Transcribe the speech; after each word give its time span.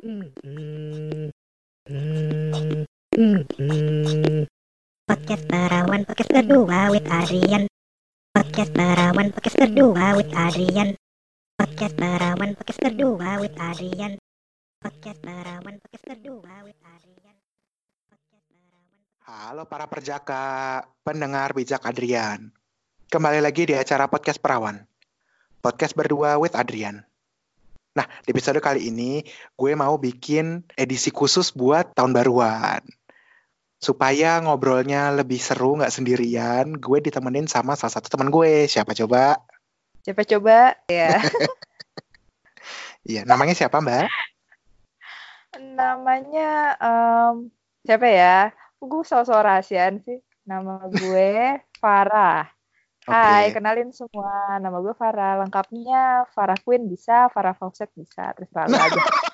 Podcast 0.00 1.36
Perawan 5.44 6.08
Podcast 6.08 6.32
kedua 6.32 6.88
with 6.88 7.04
Adrian 7.04 7.68
Podcast 8.32 8.72
Perawan 8.72 9.28
Podcast 9.28 9.60
kedua 9.60 10.16
with 10.16 10.32
Adrian 10.32 10.96
Podcast 11.60 12.00
Perawan 12.00 12.56
Podcast 12.56 12.80
kedua 12.80 13.44
with 13.44 13.52
Adrian 13.60 14.16
Podcast 14.80 15.20
Perawan 15.20 15.76
Podcast 15.84 16.16
kedua 16.16 16.64
with 16.64 16.80
Adrian 16.80 17.36
Halo 19.28 19.68
para 19.68 19.84
perjaka, 19.84 20.80
pendengar 21.04 21.52
bijak 21.52 21.84
Adrian. 21.84 22.48
Kembali 23.12 23.44
lagi 23.44 23.68
di 23.68 23.76
acara 23.76 24.08
Podcast 24.08 24.40
Perawan. 24.40 24.80
Podcast 25.60 25.92
berdua 25.92 26.40
with 26.40 26.56
Adrian. 26.56 27.09
Nah, 27.90 28.06
di 28.22 28.30
episode 28.30 28.62
kali 28.62 28.86
ini 28.86 29.26
gue 29.58 29.72
mau 29.74 29.98
bikin 29.98 30.62
edisi 30.78 31.10
khusus 31.10 31.50
buat 31.50 31.90
tahun 31.94 32.14
baruan. 32.14 32.82
Supaya 33.80 34.38
ngobrolnya 34.44 35.10
lebih 35.10 35.40
seru, 35.40 35.74
nggak 35.80 35.90
sendirian, 35.90 36.76
gue 36.76 36.98
ditemenin 37.00 37.48
sama 37.48 37.74
salah 37.74 37.98
satu 37.98 38.12
teman 38.12 38.28
gue. 38.28 38.68
Siapa 38.70 38.94
coba? 38.94 39.42
Coba 40.06 40.22
coba 40.22 40.58
ya. 40.86 41.18
Iya, 43.00 43.24
namanya 43.24 43.56
siapa 43.56 43.80
mbak? 43.80 44.12
Namanya 45.56 46.76
em, 46.76 47.48
siapa 47.80 48.06
ya? 48.06 48.52
Gue 48.76 49.08
sosok 49.08 49.40
rahasiaan 49.40 50.04
sih. 50.04 50.20
Nama 50.44 50.84
gue 50.84 51.64
Farah. 51.80 52.59
Hai, 53.08 53.48
Oke. 53.48 53.56
kenalin 53.56 53.90
semua. 53.96 54.60
Nama 54.60 54.76
gue 54.76 54.92
Farah. 54.92 55.40
Lengkapnya 55.40 56.28
Farah 56.36 56.58
Queen 56.60 56.84
bisa, 56.84 57.32
Farah 57.32 57.56
Fawcett 57.56 57.88
bisa. 57.96 58.36
Terserah 58.36 58.66
lu 58.68 58.76
aja. 58.76 59.00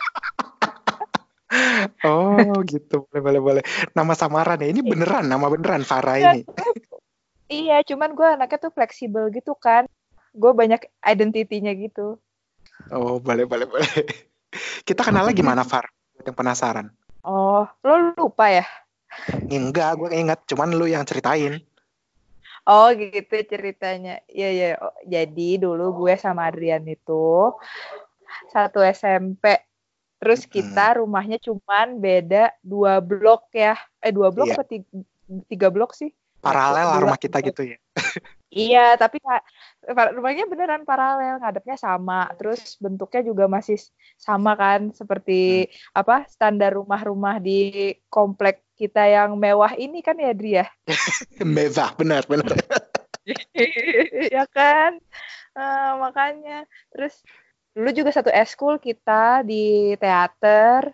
Oh 2.03 2.59
gitu, 2.67 3.07
boleh 3.07 3.23
boleh 3.23 3.41
boleh. 3.41 3.63
Nama 3.95 4.13
samaran 4.19 4.59
ya, 4.59 4.69
ini 4.75 4.83
beneran, 4.83 5.31
nama 5.31 5.47
beneran 5.47 5.87
Farah 5.87 6.19
ini. 6.19 6.43
iya, 7.47 7.87
cuman 7.87 8.19
gue 8.19 8.27
anaknya 8.27 8.67
tuh 8.67 8.73
fleksibel 8.75 9.31
gitu 9.31 9.55
kan. 9.55 9.87
Gue 10.35 10.51
banyak 10.51 10.83
identitinya 11.07 11.71
gitu. 11.79 12.19
Oh 12.91 13.23
boleh 13.23 13.47
boleh 13.47 13.67
boleh. 13.71 13.91
Kita 14.83 15.07
kenalnya 15.07 15.33
gimana 15.35 15.63
Far? 15.63 15.87
Buat 16.19 16.27
Yang 16.27 16.37
penasaran? 16.37 16.87
Oh, 17.23 17.63
lo 17.87 17.95
lupa 18.19 18.51
ya? 18.51 18.67
Enggak, 19.47 19.99
gue 19.99 20.11
ingat. 20.15 20.43
Cuman 20.51 20.75
lu 20.75 20.91
yang 20.91 21.07
ceritain. 21.07 21.63
Oh 22.67 22.91
gitu 22.91 23.35
ceritanya. 23.47 24.21
Iya 24.27 24.49
iya. 24.51 24.69
Oh, 24.83 24.95
jadi 25.07 25.49
dulu 25.63 26.05
gue 26.05 26.15
sama 26.19 26.51
Adrian 26.51 26.83
itu 26.85 27.55
satu 28.51 28.83
SMP. 28.83 29.55
Terus 30.19 30.49
kita 30.51 30.99
rumahnya 30.99 31.39
cuman 31.39 32.03
beda 32.03 32.51
dua 32.65 32.99
blok 32.99 33.55
ya. 33.55 33.79
Eh 34.03 34.11
dua 34.11 34.35
blok 34.35 34.51
Iya. 34.51 34.55
apa 34.59 34.65
tiga, 34.67 34.89
tiga 35.47 35.69
blok 35.71 35.95
sih? 35.95 36.11
Paralel 36.43 36.87
lah 36.91 36.99
rumah 37.07 37.21
kita 37.21 37.39
gitu 37.39 37.63
ya. 37.71 37.79
Iya, 38.47 38.95
tapi 38.95 39.19
Kak, 39.19 39.43
rumahnya 40.15 40.47
beneran 40.47 40.87
paralel, 40.87 41.43
ngadepnya 41.43 41.77
sama. 41.77 42.31
Terus 42.39 42.79
bentuknya 42.79 43.27
juga 43.27 43.45
masih 43.51 43.79
sama 44.15 44.55
kan, 44.55 44.95
seperti 44.95 45.67
apa 45.93 46.25
standar 46.31 46.79
rumah-rumah 46.79 47.43
di 47.43 47.93
komplek 48.07 48.63
kita 48.79 49.03
yang 49.09 49.35
mewah 49.35 49.75
ini 49.75 49.99
kan 50.05 50.17
ya, 50.21 50.31
Dri 50.31 50.63
ya? 50.63 50.67
Mewah, 51.43 51.91
benar 51.99 52.23
benar. 52.31 52.55
ya 54.37 54.47
kan 54.55 55.03
Eh, 55.57 55.93
makanya 55.97 56.69
terus 56.93 57.25
dulu 57.73 57.89
juga 57.97 58.13
satu 58.13 58.29
eskul 58.29 58.77
kita 58.77 59.41
di 59.41 59.97
teater 59.97 60.93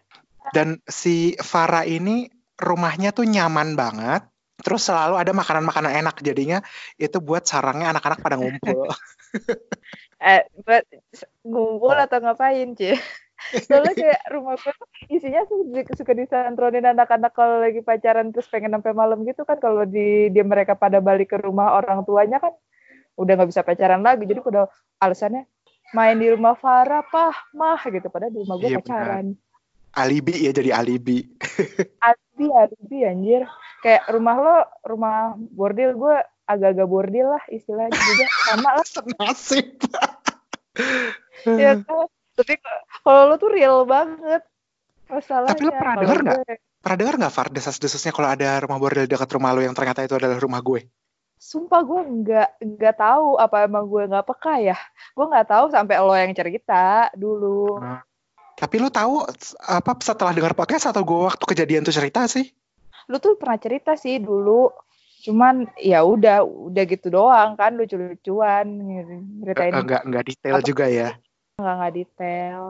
Dan 0.55 0.79
si 0.87 1.35
Farah 1.39 1.83
ini 1.83 2.31
rumahnya 2.59 3.11
tuh 3.11 3.27
nyaman 3.27 3.75
banget. 3.75 4.23
Terus 4.63 4.83
selalu 4.87 5.15
ada 5.19 5.33
makanan-makanan 5.35 5.93
enak 6.01 6.17
jadinya 6.23 6.59
itu 6.97 7.19
buat 7.19 7.43
sarangnya 7.45 7.93
anak-anak 7.93 8.19
pada 8.23 8.37
ngumpul. 8.39 8.87
eh 10.23 10.47
buat 10.63 10.87
ngumpul 11.43 11.97
atau 11.99 12.19
ngapain 12.23 12.79
cie 12.79 12.95
soalnya 13.67 13.95
kayak 13.99 14.23
rumah 14.31 14.55
gue 14.55 14.75
isinya 15.11 15.43
suka 15.99 16.15
disantronin 16.15 16.87
anak-anak 16.87 17.35
kalau 17.35 17.59
lagi 17.59 17.83
pacaran 17.83 18.31
terus 18.31 18.47
pengen 18.47 18.71
sampai 18.79 18.95
malam 18.95 19.27
gitu 19.27 19.43
kan 19.43 19.59
kalau 19.59 19.83
di 19.83 20.31
dia 20.31 20.47
mereka 20.47 20.79
pada 20.79 21.03
balik 21.03 21.35
ke 21.35 21.43
rumah 21.43 21.75
orang 21.75 22.07
tuanya 22.07 22.39
kan 22.39 22.55
udah 23.19 23.33
nggak 23.35 23.51
bisa 23.51 23.67
pacaran 23.67 24.01
lagi 24.07 24.31
jadi 24.31 24.41
pada 24.41 24.71
alasannya 25.03 25.45
main 25.91 26.17
di 26.17 26.31
rumah 26.31 26.55
Farah 26.55 27.03
pah 27.03 27.35
mah 27.53 27.83
gitu 27.91 28.07
padahal 28.09 28.31
di 28.31 28.41
rumah 28.47 28.57
gue 28.63 28.71
Iya, 28.73 28.79
benar. 28.79 29.27
Alibi 29.93 30.49
ya 30.49 30.53
jadi 30.57 30.71
alibi. 30.73 31.25
alibi 32.01 32.47
alibi 32.53 32.99
anjir 33.05 33.43
kayak 33.85 34.09
rumah 34.09 34.37
lo 34.41 34.59
rumah 34.87 35.17
bordil 35.53 35.93
gue 35.97 36.17
agak-agak 36.49 36.89
bordil 36.89 37.27
lah 37.33 37.45
istilahnya 37.53 37.93
juga 37.93 38.25
sama 38.49 38.71
lah 38.81 38.87
Senasib. 38.87 39.69
ya 41.45 41.77
kan 41.85 42.09
tapi 42.33 42.55
kalau 43.05 43.29
lo 43.29 43.35
tuh 43.37 43.51
real 43.53 43.85
banget 43.85 44.43
masalahnya 45.13 45.53
Tapi 45.53 45.65
lo 45.69 45.73
pernah 45.77 45.97
denger 46.01 46.21
nggak? 46.25 46.61
Pernah 46.83 46.99
dengar 46.99 47.15
nggak 47.21 47.35
Far 47.35 47.49
desas-desusnya 47.53 48.11
kalau 48.11 48.33
ada 48.33 48.59
rumah 48.65 48.81
bordel 48.81 49.07
dekat 49.07 49.29
rumah 49.37 49.53
lu 49.55 49.63
yang 49.63 49.77
ternyata 49.77 50.03
itu 50.03 50.17
adalah 50.17 50.41
rumah 50.41 50.59
gue? 50.65 50.89
sumpah 51.43 51.83
gue 51.83 52.01
nggak 52.23 52.49
nggak 52.79 52.97
tahu 53.03 53.35
apa 53.35 53.67
emang 53.67 53.91
gue 53.91 54.07
nggak 54.07 54.27
peka 54.31 54.63
ya 54.63 54.79
gue 55.11 55.27
nggak 55.27 55.51
tahu 55.51 55.75
sampai 55.75 55.99
lo 55.99 56.15
yang 56.15 56.31
cerita 56.39 57.11
dulu 57.19 57.83
Tapi 58.63 58.75
lu 58.79 58.95
tahu 58.95 59.27
apa 59.59 59.99
setelah 59.99 60.31
dengar 60.31 60.55
podcast 60.55 60.95
atau 60.95 61.03
gue 61.03 61.27
waktu 61.27 61.43
kejadian 61.43 61.83
tuh 61.83 61.91
cerita 61.91 62.31
sih? 62.31 62.47
lu 63.11 63.19
tuh 63.19 63.35
pernah 63.39 63.59
cerita 63.59 63.99
sih 63.99 64.23
dulu 64.23 64.71
cuman 65.23 65.71
ya 65.79 66.03
udah 66.03 66.43
udah 66.43 66.85
gitu 66.87 67.15
doang 67.15 67.55
kan 67.55 67.79
lucu-lucuan 67.79 68.67
ceritain 69.43 69.75
Enggak 69.75 70.03
enggak 70.03 70.25
detail 70.27 70.55
Apa? 70.59 70.67
juga 70.67 70.85
ya. 70.91 71.09
nggak 71.59 71.75
nggak 71.79 71.93
detail 71.95 72.63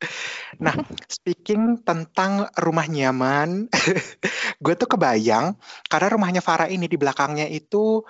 Speaking 1.08 1.80
tentang 1.80 2.46
rumah 2.60 2.84
nyaman, 2.84 3.72
gue 4.64 4.74
tuh 4.76 4.86
kebayang 4.86 5.56
karena 5.88 6.08
rumahnya 6.12 6.44
Farah 6.44 6.68
ini 6.68 6.84
di 6.86 7.00
belakangnya 7.00 7.48
itu 7.48 8.04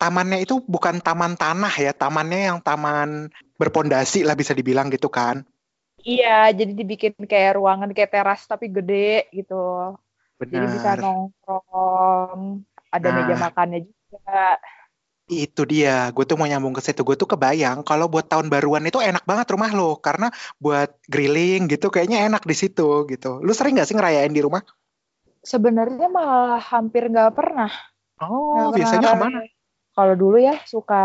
tamannya 0.00 0.40
itu 0.40 0.64
bukan 0.64 1.04
taman 1.04 1.36
tanah 1.36 1.70
ya, 1.76 1.92
tamannya 1.92 2.48
yang 2.48 2.58
taman 2.64 3.28
berpondasi 3.60 4.24
lah 4.24 4.32
bisa 4.32 4.56
dibilang 4.56 4.88
gitu 4.88 5.12
kan. 5.12 5.44
Iya 6.08 6.28
jadi 6.58 6.72
dibikin 6.78 7.12
kayak 7.32 7.50
ruangan 7.58 7.90
kayak 7.96 8.10
teras 8.14 8.40
tapi 8.50 8.66
gede 8.76 8.94
gitu 9.36 9.54
jadi 10.52 10.66
bisa 10.74 10.88
Benar. 10.92 11.00
nongkrong 11.02 12.40
ada 12.94 13.08
Nah. 13.08 13.14
meja 13.16 13.34
makannya 13.44 13.78
juga 13.86 14.30
Itu 15.44 15.62
dia, 15.72 15.90
gue 16.14 16.24
tuh 16.28 16.34
mau 16.38 16.48
nyambung 16.50 16.74
ke 16.76 16.82
situ. 16.86 17.00
Gue 17.08 17.14
tuh 17.22 17.28
kebayang 17.32 17.78
kalau 17.88 18.06
buat 18.12 18.26
tahun 18.32 18.46
baruan 18.52 18.82
itu 18.90 18.98
enak 19.08 19.22
banget 19.30 19.46
rumah 19.54 19.70
lo 19.78 19.94
karena 20.06 20.26
buat 20.64 20.90
grilling 21.12 21.60
gitu 21.72 21.86
kayaknya 21.94 22.18
enak 22.26 22.42
di 22.50 22.54
situ 22.62 22.82
gitu. 23.12 23.26
Lu 23.46 23.52
sering 23.58 23.78
gak 23.78 23.86
sih 23.88 23.94
ngerayain 23.98 24.32
di 24.36 24.42
rumah? 24.46 24.62
sebenarnya 25.52 26.06
malah 26.16 26.60
hampir 26.72 27.02
nggak 27.12 27.30
pernah 27.38 27.70
Oh, 28.24 28.54
Nggak 28.54 28.72
biasanya 28.76 29.08
pernah 29.08 29.14
ke 29.14 29.18
mana? 29.24 29.38
Kalau 29.96 30.14
dulu 30.22 30.36
ya 30.48 30.54
suka 30.72 30.96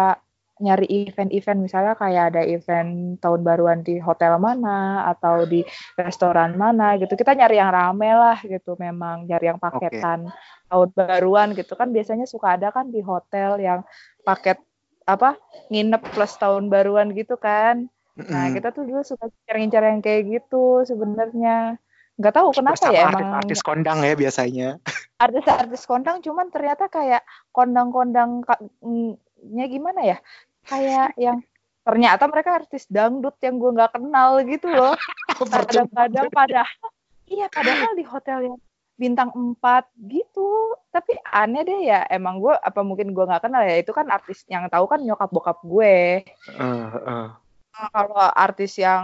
nyari 0.56 0.88
event-event 0.88 1.60
misalnya 1.60 2.00
kayak 2.00 2.32
ada 2.32 2.42
event 2.48 3.20
tahun 3.20 3.44
baruan 3.44 3.84
di 3.84 4.00
hotel 4.00 4.40
mana 4.40 5.04
atau 5.12 5.44
di 5.44 5.68
restoran 6.00 6.56
mana 6.56 6.96
gitu. 6.96 7.12
Kita 7.20 7.36
nyari 7.36 7.60
yang 7.60 7.76
rame 7.76 8.12
lah 8.16 8.40
gitu 8.40 8.80
memang 8.80 9.28
nyari 9.28 9.52
yang 9.52 9.60
paketan 9.60 10.32
tahun 10.72 10.90
baruan 10.96 11.52
gitu 11.60 11.76
kan 11.76 11.92
biasanya 11.92 12.24
suka 12.24 12.56
ada 12.56 12.72
kan 12.72 12.88
di 12.88 13.04
hotel 13.04 13.60
yang 13.60 13.84
paket 14.24 14.58
apa 15.06 15.36
nginep 15.70 16.02
plus 16.16 16.40
tahun 16.40 16.72
baruan 16.72 17.12
gitu 17.12 17.36
kan. 17.36 17.92
Nah, 18.16 18.48
kita 18.56 18.72
tuh 18.72 18.88
dulu 18.88 19.04
suka 19.04 19.28
cari-cari 19.44 19.92
yang 19.92 20.00
kayak 20.00 20.24
gitu 20.32 20.88
sebenarnya. 20.88 21.76
Nggak 22.16 22.32
tahu 22.32 22.56
kenapa 22.56 22.80
Bersama 22.80 22.96
ya 22.96 23.02
emang 23.12 23.28
artis-artis 23.44 23.60
kondang 23.60 24.00
ya 24.08 24.16
biasanya. 24.16 24.70
artis-artis 25.24 25.84
kondang 25.84 26.24
cuman 26.24 26.48
ternyata 26.48 26.88
kayak 26.88 27.28
kondang-kondang 27.52 28.40
mm, 28.80 29.20
nya 29.52 29.66
gimana 29.70 30.02
ya 30.02 30.18
kayak 30.66 31.14
yang 31.16 31.40
ternyata 31.86 32.26
mereka 32.26 32.58
artis 32.58 32.90
dangdut 32.90 33.38
yang 33.46 33.62
gue 33.62 33.72
nggak 33.78 33.94
kenal 33.94 34.42
gitu 34.42 34.68
loh 34.74 34.98
kadang-kadang 35.38 36.28
padahal 36.34 36.82
iya 37.30 37.46
padahal 37.50 37.94
di 37.94 38.06
hotel 38.06 38.38
yang 38.50 38.58
bintang 38.96 39.30
4 39.36 39.86
gitu 40.08 40.74
tapi 40.90 41.20
aneh 41.28 41.62
deh 41.68 41.80
ya 41.84 42.08
emang 42.08 42.40
gue 42.40 42.56
apa 42.56 42.80
mungkin 42.82 43.12
gue 43.12 43.28
nggak 43.28 43.44
kenal 43.44 43.62
ya 43.62 43.76
itu 43.78 43.92
kan 43.92 44.08
artis 44.08 44.48
yang 44.48 44.66
tahu 44.72 44.88
kan 44.88 45.04
nyokap 45.04 45.30
bokap 45.30 45.60
gue 45.62 46.24
eh. 46.24 47.28
Nah, 47.76 47.92
kalau 47.92 48.16
artis 48.32 48.80
yang 48.80 49.04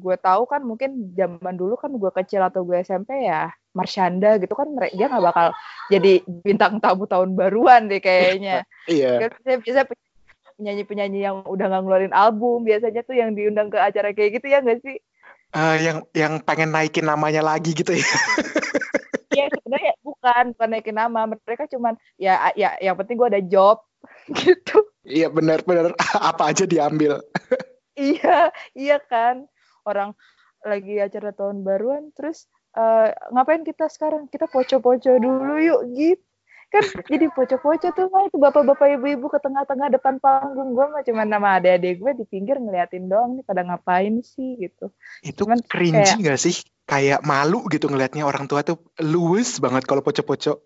gue 0.00 0.16
tahu 0.16 0.48
kan 0.48 0.64
mungkin 0.64 1.12
zaman 1.12 1.52
dulu 1.52 1.76
kan 1.76 1.92
gue 1.92 2.10
kecil 2.16 2.40
atau 2.40 2.64
gue 2.64 2.80
SMP 2.80 3.28
ya 3.28 3.52
Marshanda 3.76 4.40
gitu 4.40 4.56
kan 4.56 4.72
mere- 4.72 4.96
dia 4.96 5.04
nggak 5.04 5.20
bakal 5.20 5.52
jadi 5.92 6.24
bintang 6.24 6.80
tamu 6.80 7.04
tahun 7.04 7.36
baruan 7.36 7.92
deh 7.92 8.00
kayaknya. 8.00 8.64
Iya. 8.88 9.28
Kan 9.28 9.36
biasanya 9.36 9.58
biasa 9.60 9.80
penyanyi-penyanyi 10.56 11.20
yang 11.26 11.36
udah 11.44 11.66
nggak 11.70 11.82
ngeluarin 11.82 12.14
album 12.14 12.62
biasanya 12.62 13.02
tuh 13.02 13.16
yang 13.18 13.34
diundang 13.34 13.68
ke 13.72 13.78
acara 13.78 14.14
kayak 14.14 14.38
gitu 14.40 14.46
ya 14.50 14.62
nggak 14.62 14.80
sih? 14.82 14.96
Eh, 15.54 15.76
yang 15.86 15.98
yang 16.14 16.42
pengen 16.42 16.74
naikin 16.74 17.06
namanya 17.06 17.42
lagi 17.42 17.74
gitu 17.74 17.94
ya. 17.94 18.08
Iya 19.34 19.50
sebenarnya 19.50 19.92
bukan 20.02 20.44
bukan 20.54 20.68
naikin 20.70 20.94
nama 20.94 21.26
mereka 21.26 21.66
cuman 21.66 21.98
ya 22.18 22.54
ya 22.54 22.78
yang 22.78 22.94
penting 22.94 23.18
gue 23.18 23.28
ada 23.30 23.42
job 23.42 23.82
gitu 24.40 24.78
Iya 25.04 25.28
benar-benar 25.28 25.92
apa 26.30 26.54
aja 26.54 26.64
diambil. 26.64 27.18
iya 27.94 28.50
iya 28.74 28.98
kan 28.98 29.46
orang 29.86 30.18
lagi 30.66 30.98
acara 30.98 31.30
tahun 31.30 31.62
baruan 31.62 32.10
terus 32.14 32.46
eh, 32.74 33.10
ngapain 33.30 33.62
kita 33.62 33.86
sekarang 33.86 34.26
kita 34.30 34.50
poco-poco 34.50 35.18
dulu 35.18 35.54
yuk 35.62 35.82
gitu 35.94 36.33
kan 36.72 36.84
jadi 37.08 37.26
poco-poco 37.32 37.88
tuh 37.94 38.06
mah 38.12 38.28
itu 38.28 38.36
bapak-bapak 38.36 39.00
ibu-ibu 39.00 39.26
ke 39.32 39.38
tengah-tengah 39.40 39.88
depan 39.94 40.20
panggung 40.20 40.76
gue 40.76 40.86
mah 40.90 41.02
cuman 41.02 41.26
nama 41.28 41.48
adik-adik 41.56 42.00
gue 42.00 42.12
di 42.18 42.24
pinggir 42.28 42.60
ngeliatin 42.60 43.08
doang 43.08 43.38
nih 43.38 43.44
pada 43.46 43.62
ngapain 43.64 44.20
sih 44.24 44.58
gitu 44.58 44.90
Itu 45.24 45.44
Cuman 45.44 45.60
cringy 45.64 46.24
nggak 46.24 46.40
sih? 46.40 46.64
Kayak 46.84 47.24
malu 47.24 47.64
gitu 47.72 47.88
ngelihatnya 47.88 48.28
orang 48.28 48.44
tua 48.44 48.60
tuh 48.60 48.76
luwes 49.00 49.56
banget 49.56 49.88
kalau 49.88 50.04
poco-poco. 50.04 50.60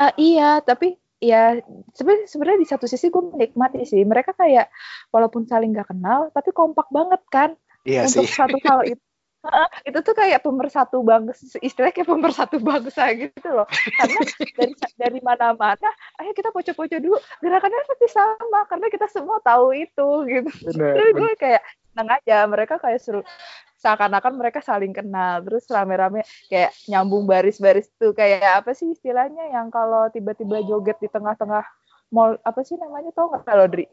Ah 0.00 0.14
iya, 0.16 0.64
tapi 0.64 0.96
ya 1.18 1.58
sebenarnya 1.92 2.26
sebenarnya 2.30 2.60
di 2.62 2.68
satu 2.68 2.86
sisi 2.88 3.12
gue 3.12 3.20
menikmati 3.20 3.84
sih. 3.84 4.00
Mereka 4.00 4.32
kayak 4.32 4.72
walaupun 5.12 5.44
saling 5.44 5.76
gak 5.76 5.92
kenal, 5.92 6.32
tapi 6.32 6.54
kompak 6.56 6.88
banget 6.88 7.20
kan 7.28 7.50
Iya 7.84 8.08
untuk 8.08 8.24
sih. 8.24 8.32
satu 8.32 8.56
hal 8.64 8.80
itu. 8.88 9.02
Itu 9.86 9.98
tuh 10.02 10.14
kayak 10.18 10.42
pemersatu 10.42 10.98
bangsa, 11.06 11.62
istilahnya 11.62 11.94
kayak 11.94 12.10
pemersatu 12.10 12.56
bangsa 12.58 13.14
gitu 13.14 13.48
loh. 13.48 13.66
Karena 13.70 14.20
dari 14.58 14.74
dari 14.98 15.18
mana-mana, 15.22 15.88
ayo 16.18 16.30
kita 16.34 16.50
poco-poco 16.50 16.96
dulu. 16.98 17.16
Gerakannya 17.38 17.86
pasti 17.86 18.06
sama 18.10 18.66
karena 18.66 18.86
kita 18.90 19.06
semua 19.06 19.38
tahu 19.40 19.72
itu 19.72 20.08
gitu. 20.26 20.50
Benar. 20.74 20.92
Tapi 20.98 21.10
gue 21.14 21.30
kayak 21.38 21.62
seneng 21.94 22.08
aja 22.14 22.36
mereka 22.46 22.74
kayak 22.78 23.00
seru 23.02 23.22
seakan-akan 23.78 24.34
mereka 24.34 24.58
saling 24.58 24.90
kenal 24.90 25.38
terus 25.46 25.62
rame-rame 25.70 26.26
kayak 26.50 26.74
nyambung 26.90 27.30
baris-baris 27.30 27.86
tuh 27.94 28.10
kayak 28.10 28.62
apa 28.62 28.74
sih 28.74 28.90
istilahnya 28.90 29.54
yang 29.54 29.70
kalau 29.70 30.10
tiba-tiba 30.10 30.62
joget 30.66 30.98
di 30.98 31.06
tengah-tengah 31.06 31.62
mall 32.10 32.34
apa 32.42 32.60
sih 32.66 32.74
namanya 32.74 33.14
tau 33.14 33.30
nggak 33.30 33.54
lo 33.54 33.66
Dri? 33.70 33.86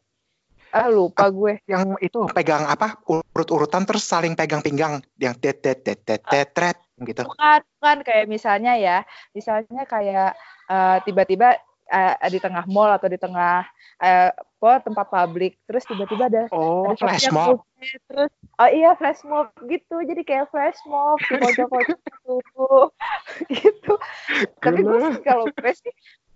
Ah 0.75 0.91
lupa 0.91 1.31
gue. 1.31 1.63
Yang 1.71 1.95
itu 2.03 2.19
pegang 2.35 2.67
apa? 2.67 2.99
Urut-urutan 3.07 3.87
terus 3.87 4.03
saling 4.03 4.35
pegang 4.35 4.59
pinggang. 4.59 4.99
Yang 5.15 5.33
tet 5.39 5.57
tet 5.63 5.79
tet 5.87 5.99
tet 6.03 6.19
tet 6.19 6.51
tet, 6.51 6.77
gitu. 6.99 7.23
Bukan, 7.23 7.63
bukan. 7.79 7.97
Kayak 8.03 8.27
misalnya 8.27 8.75
ya, 8.75 8.97
misalnya 9.31 9.87
kayak 9.87 10.35
eh, 10.67 10.97
tiba-tiba 11.07 11.55
eh, 11.87 12.15
di 12.27 12.43
tengah 12.43 12.67
mall 12.67 12.91
atau 12.91 13.07
di 13.07 13.15
tengah 13.15 13.63
eh, 14.03 14.35
apa, 14.35 14.83
tempat 14.83 15.07
publik, 15.07 15.61
terus 15.63 15.87
tiba-tiba 15.87 16.27
ada 16.27 16.43
Oh, 16.51 16.91
ada 16.91 16.99
flash 16.99 17.29
mob. 17.31 17.63
terus 18.09 18.33
oh 18.57 18.69
iya 18.73 18.97
flash 18.99 19.21
mob 19.23 19.53
gitu. 19.69 19.95
Jadi 20.03 20.27
kayak 20.27 20.51
flash 20.51 20.81
mob 20.89 21.21
di 21.23 21.39
pojok-pojok 21.39 21.99
gitu 22.19 22.67
gitu. 23.63 23.93
Tapi 24.59 24.81
gue 24.83 24.99
sih 25.15 25.23
kalau 25.23 25.47
gue 25.47 25.71
sih 25.71 25.93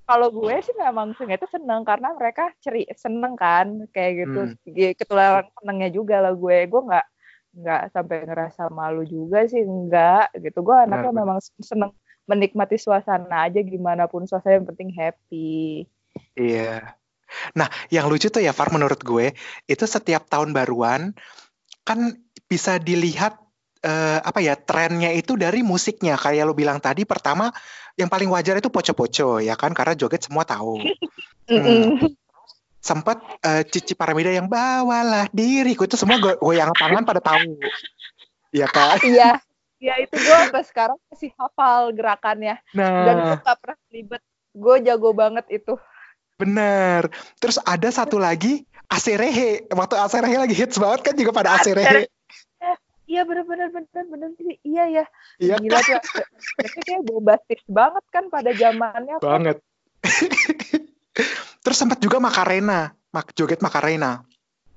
kalau 0.10 0.34
gue 0.34 0.56
sih 0.66 0.74
memang 0.74 1.14
itu 1.14 1.48
seneng 1.54 1.86
karena 1.86 2.10
mereka 2.18 2.50
ceri 2.66 2.90
seneng 2.98 3.38
kan 3.38 3.86
kayak 3.94 4.26
gitu. 4.26 4.42
Hmm. 4.50 4.58
Gi- 4.66 4.98
ketularan 4.98 5.46
senengnya 5.54 5.90
juga 5.94 6.18
lah 6.26 6.34
gue. 6.34 6.66
Gue 6.66 6.82
nggak 6.90 7.06
nggak 7.50 7.84
sampai 7.94 8.26
ngerasa 8.26 8.74
malu 8.74 9.06
juga 9.06 9.46
sih 9.46 9.62
enggak 9.62 10.34
gitu. 10.42 10.66
Gue 10.66 10.74
anaknya 10.74 11.14
Benar, 11.14 11.22
memang 11.22 11.38
seneng 11.62 11.94
menikmati 12.26 12.82
suasana 12.82 13.46
aja 13.46 13.62
gimana 13.62 14.10
pun 14.10 14.26
suasana 14.26 14.58
yang 14.58 14.66
penting 14.66 14.90
happy. 14.98 15.86
Iya. 16.34 16.98
Nah, 17.54 17.70
yang 17.94 18.10
lucu 18.10 18.34
tuh 18.34 18.42
ya 18.42 18.50
Far 18.50 18.74
menurut 18.74 19.06
gue 19.06 19.38
itu 19.70 19.86
setiap 19.86 20.26
tahun 20.26 20.50
baruan 20.58 21.14
kan 21.86 22.18
bisa 22.50 22.82
dilihat 22.82 23.38
eh, 23.86 24.20
apa 24.26 24.42
ya 24.42 24.58
trennya 24.58 25.14
itu 25.14 25.38
dari 25.38 25.62
musiknya. 25.62 26.18
Kayak 26.18 26.50
lo 26.50 26.58
bilang 26.58 26.82
tadi 26.82 27.06
pertama 27.06 27.54
yang 28.00 28.08
paling 28.08 28.32
wajar 28.32 28.56
itu 28.56 28.72
poco-poco 28.72 29.44
ya 29.44 29.60
kan 29.60 29.76
karena 29.76 29.94
joget 30.00 30.24
semua 30.24 30.48
tahu. 30.48 30.80
Mm-mm. 31.52 32.16
Sempat 32.80 33.20
eh, 33.44 33.68
Cici 33.68 33.92
Paramida 33.92 34.32
yang 34.32 34.48
bawalah 34.48 35.28
diriku 35.36 35.84
itu 35.84 36.00
semua 36.00 36.16
go- 36.16 36.40
goyang 36.40 36.72
tangan 36.72 37.04
pada 37.04 37.20
tahu. 37.20 37.60
Iya 38.56 38.68
kan? 38.72 38.96
Iya, 39.04 39.30
iya 39.84 39.94
itu 40.00 40.16
gue 40.16 40.36
sampai 40.48 40.64
sekarang 40.64 40.98
masih 41.12 41.32
hafal 41.36 41.92
gerakannya 41.92 42.56
dan 42.72 43.16
itu 43.20 43.34
Nah, 43.36 43.44
gak 43.44 43.58
pernah 43.60 43.80
ribet. 43.92 44.24
Gue 44.56 44.76
jago 44.82 45.12
banget 45.12 45.46
itu. 45.52 45.76
bener. 46.40 47.12
Terus 47.38 47.60
ada 47.68 47.90
satu 47.92 48.16
lagi 48.16 48.64
Aserehe. 48.88 49.68
Waktu 49.70 49.96
Aserehe 50.00 50.38
lagi 50.40 50.56
hits 50.56 50.80
banget 50.80 51.00
kan 51.04 51.14
juga 51.20 51.32
pada 51.36 51.60
Aserehe. 51.60 52.08
Iya 53.10 53.26
bener-bener 53.26 53.74
bener-bener 53.74 54.30
sih. 54.38 54.62
Iya 54.62 54.84
ya. 55.02 55.06
Iya 55.42 55.56
Gila 55.58 55.80
tuh. 55.82 55.98
Mereka 56.62 56.80
kayak 56.86 57.04
bombastis 57.10 57.62
banget 57.66 58.06
kan 58.14 58.30
pada 58.30 58.54
zamannya. 58.54 59.18
kan. 59.18 59.26
banget. 59.26 59.58
Terus 61.66 61.78
sempat 61.78 61.98
juga 62.00 62.22
Makarena, 62.22 62.94
mak 63.10 63.34
joget 63.34 63.66
Makarena. 63.66 64.22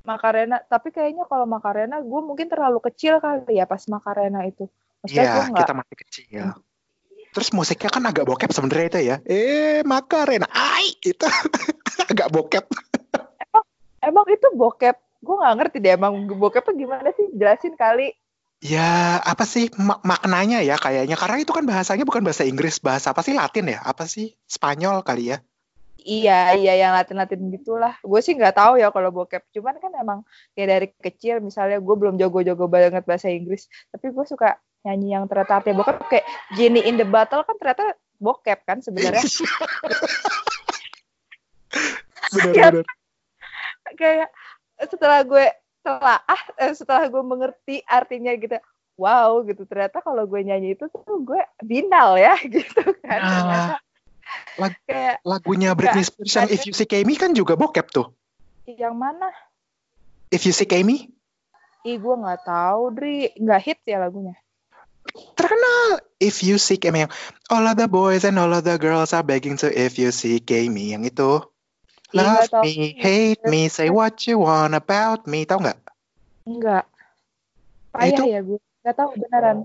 Makarena. 0.08 0.64
Tapi 0.64 0.88
kayaknya 0.90 1.28
kalau 1.28 1.44
Makarena 1.44 2.00
gue 2.00 2.20
mungkin 2.24 2.48
terlalu 2.48 2.80
kecil 2.88 3.20
kali 3.20 3.60
ya 3.60 3.68
pas 3.68 3.84
Makarena 3.84 4.48
itu. 4.48 4.64
Iya, 5.04 5.52
kita 5.52 5.76
masih 5.76 5.96
kecil. 6.08 6.44
Terus 7.32 7.48
musiknya 7.52 7.90
kan 7.92 8.04
agak 8.08 8.24
bokep 8.24 8.48
sebenarnya 8.48 8.86
itu 8.88 9.00
ya. 9.12 9.16
Eh, 9.28 9.84
Makarena, 9.84 10.48
ai 10.48 10.96
itu 11.04 11.26
agak 12.10 12.32
bokep. 12.32 12.64
Emang 14.00 14.26
itu 14.32 14.48
bokep. 14.56 14.96
Gue 15.22 15.36
nggak 15.38 15.54
ngerti 15.60 15.76
deh 15.84 15.92
emang 16.00 16.26
bokepnya 16.32 16.72
gimana 16.74 17.08
sih. 17.12 17.28
Jelasin 17.36 17.76
kali. 17.76 18.21
Ya, 18.62 19.18
apa 19.18 19.42
sih 19.42 19.74
mak- 19.74 20.06
maknanya 20.06 20.62
ya 20.62 20.78
kayaknya? 20.78 21.18
Karena 21.18 21.42
itu 21.42 21.50
kan 21.50 21.66
bahasanya 21.66 22.06
bukan 22.06 22.22
bahasa 22.22 22.46
Inggris, 22.46 22.78
bahasa 22.78 23.10
apa 23.10 23.26
sih 23.26 23.34
Latin 23.34 23.66
ya? 23.66 23.82
Apa 23.82 24.06
sih 24.06 24.38
Spanyol 24.46 25.02
kali 25.02 25.34
ya? 25.34 25.42
Iya, 26.02 26.54
iya 26.54 26.78
yang 26.78 26.94
Latin-Latin 26.94 27.50
gitulah. 27.50 27.98
Gue 28.06 28.22
sih 28.22 28.38
nggak 28.38 28.54
tahu 28.54 28.78
ya 28.78 28.94
kalau 28.94 29.10
bokep. 29.10 29.42
Cuman 29.50 29.82
kan 29.82 29.90
emang 29.98 30.22
kayak 30.54 30.68
dari 30.70 30.86
kecil 30.94 31.42
misalnya 31.42 31.82
gue 31.82 31.94
belum 31.98 32.14
jago-jago 32.22 32.70
banget 32.70 33.02
bahasa 33.02 33.34
Inggris, 33.34 33.66
tapi 33.90 34.14
gue 34.14 34.26
suka 34.30 34.54
nyanyi 34.86 35.14
yang 35.14 35.26
ternyata 35.26 35.62
artinya 35.62 35.82
bokep 35.82 36.06
kayak 36.06 36.26
Genie 36.54 36.86
in 36.86 36.98
the 36.98 37.06
Battle 37.06 37.42
kan 37.42 37.58
ternyata 37.58 37.98
bokep 38.22 38.62
kan 38.62 38.78
sebenarnya. 38.78 39.26
Benar-benar. 42.30 42.86
kayak 43.98 44.30
setelah 44.86 45.26
gue 45.26 45.46
setelah 45.82 46.22
ah 46.22 46.42
eh, 46.62 46.72
setelah 46.78 47.10
gue 47.10 47.22
mengerti 47.26 47.82
artinya 47.82 48.30
gitu. 48.38 48.54
Wow 48.94 49.42
gitu 49.42 49.66
ternyata 49.66 49.98
kalau 49.98 50.22
gue 50.30 50.40
nyanyi 50.46 50.78
itu 50.78 50.86
tuh 50.86 51.18
gue 51.26 51.42
binal 51.58 52.14
ya 52.14 52.38
gitu 52.54 52.86
kan. 53.02 53.18
Nah, 53.18 53.30
Ternyata 53.34 53.76
lag- 54.62 54.80
kayak 54.86 55.16
Lagunya 55.26 55.74
Britney 55.74 56.06
Spears 56.06 56.30
yang 56.38 56.48
If 56.54 56.62
You 56.70 56.74
See 56.78 56.86
Me 57.02 57.14
kan 57.18 57.34
juga 57.34 57.58
bokep 57.58 57.90
tuh. 57.90 58.14
yang 58.70 58.94
mana? 58.94 59.26
If 60.30 60.46
You 60.46 60.54
See 60.54 60.70
Me 60.86 61.10
Ih 61.82 61.98
gue 61.98 62.14
nggak 62.14 62.46
tahu 62.46 62.94
Dri, 62.94 63.34
nggak 63.34 63.60
hits 63.66 63.82
ya 63.82 63.98
lagunya. 63.98 64.38
terkenal. 65.34 65.98
If 66.22 66.46
You 66.46 66.62
See 66.62 66.78
Me 66.94 67.04
yang 67.04 67.12
All 67.50 67.66
of 67.66 67.74
the 67.74 67.90
boys 67.90 68.22
and 68.22 68.38
all 68.38 68.54
of 68.54 68.62
the 68.62 68.78
girls 68.78 69.10
are 69.10 69.26
begging 69.26 69.58
to 69.58 69.66
If 69.66 69.98
You 69.98 70.14
See 70.14 70.38
Me 70.70 70.94
yang 70.94 71.02
itu. 71.02 71.42
Nggak 72.12 72.24
Love 72.28 72.48
tahu. 72.52 72.62
me, 72.68 72.72
hate 73.00 73.42
me, 73.48 73.60
say 73.72 73.88
what 73.88 74.20
you 74.28 74.44
want 74.44 74.76
about 74.76 75.24
me. 75.24 75.48
Tahu 75.48 75.64
nggak? 75.64 75.78
Enggak. 76.44 76.84
Ya, 76.84 77.92
Payah 77.92 78.08
itu- 78.12 78.28
ya 78.28 78.40
gue. 78.44 78.60
Gak 78.82 78.96
tahu 78.98 79.08
beneran. 79.16 79.58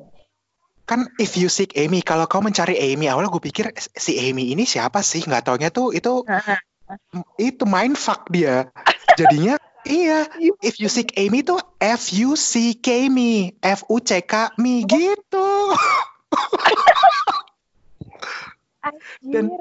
Kan 0.88 1.12
if 1.20 1.36
you 1.36 1.52
seek 1.52 1.76
Amy, 1.76 2.00
kalau 2.00 2.32
kau 2.32 2.40
mencari 2.40 2.80
Amy, 2.80 3.12
awalnya 3.12 3.28
gue 3.28 3.44
pikir 3.44 3.76
si 3.76 4.16
Amy 4.24 4.56
ini 4.56 4.64
siapa 4.64 5.04
sih? 5.04 5.20
Nggak 5.20 5.44
taunya 5.52 5.68
tuh 5.68 5.92
itu 5.92 6.24
itu 7.36 7.64
mindfuck 7.68 8.32
dia. 8.32 8.72
Jadinya 9.20 9.60
iya, 9.84 10.24
if 10.64 10.80
you 10.80 10.88
seek 10.88 11.20
Amy 11.20 11.44
tuh 11.44 11.60
F 11.84 12.16
U 12.16 12.40
C 12.40 12.72
K 12.80 13.12
me, 13.12 13.52
F 13.60 13.84
U 13.92 14.00
C 14.00 14.24
K 14.24 14.56
me 14.56 14.88
gitu. 14.88 15.48
Dan-. 19.34 19.52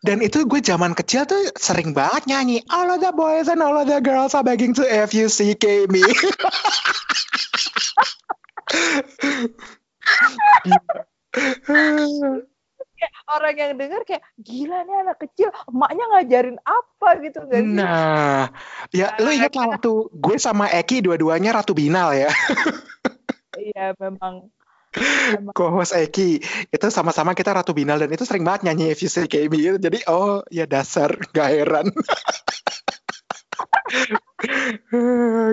Dan 0.00 0.24
itu 0.24 0.48
gue 0.48 0.64
zaman 0.64 0.96
kecil 0.96 1.28
tuh 1.28 1.52
sering 1.60 1.92
banget 1.92 2.24
nyanyi 2.24 2.64
All 2.72 2.88
of 2.88 3.04
the 3.04 3.12
boys 3.12 3.52
and 3.52 3.60
all 3.60 3.76
of 3.76 3.84
the 3.84 4.00
girls 4.00 4.32
are 4.32 4.40
begging 4.40 4.72
to 4.72 4.84
F 4.88 5.12
U 5.12 5.28
C 5.28 5.52
K 5.52 5.84
me. 5.92 6.00
Orang 13.30 13.54
yang 13.56 13.78
denger 13.78 14.02
kayak 14.04 14.20
gila 14.42 14.84
nih 14.84 14.96
anak 15.06 15.16
kecil, 15.22 15.48
emaknya 15.70 16.04
ngajarin 16.12 16.58
apa 16.66 17.08
gitu 17.24 17.40
kan? 17.48 17.62
Nah, 17.64 18.50
ya 18.92 19.14
lo 19.22 19.30
ingat 19.32 19.54
lah 19.56 19.78
waktu 19.78 19.92
gue 20.12 20.36
sama 20.36 20.68
Eki 20.68 21.06
dua-duanya 21.06 21.54
Ratu 21.60 21.72
Binal 21.76 22.16
ya. 22.16 22.30
Iya 23.60 23.98
memang. 23.98 24.46
Co-host 25.54 25.94
Eki 25.94 26.42
itu 26.74 26.86
sama-sama 26.90 27.38
kita 27.38 27.54
Ratu 27.54 27.70
Binal 27.70 28.02
dan 28.02 28.10
itu 28.10 28.26
sering 28.26 28.42
banget 28.42 28.66
nyanyi 28.66 28.90
If 28.90 29.06
You 29.06 29.10
Say 29.10 29.30
KB 29.30 29.52
gitu. 29.54 29.78
Jadi 29.78 30.02
oh 30.10 30.42
ya 30.50 30.66
dasar 30.66 31.14
gak 31.30 31.50
heran. 31.50 31.86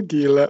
Gila. 0.09 0.45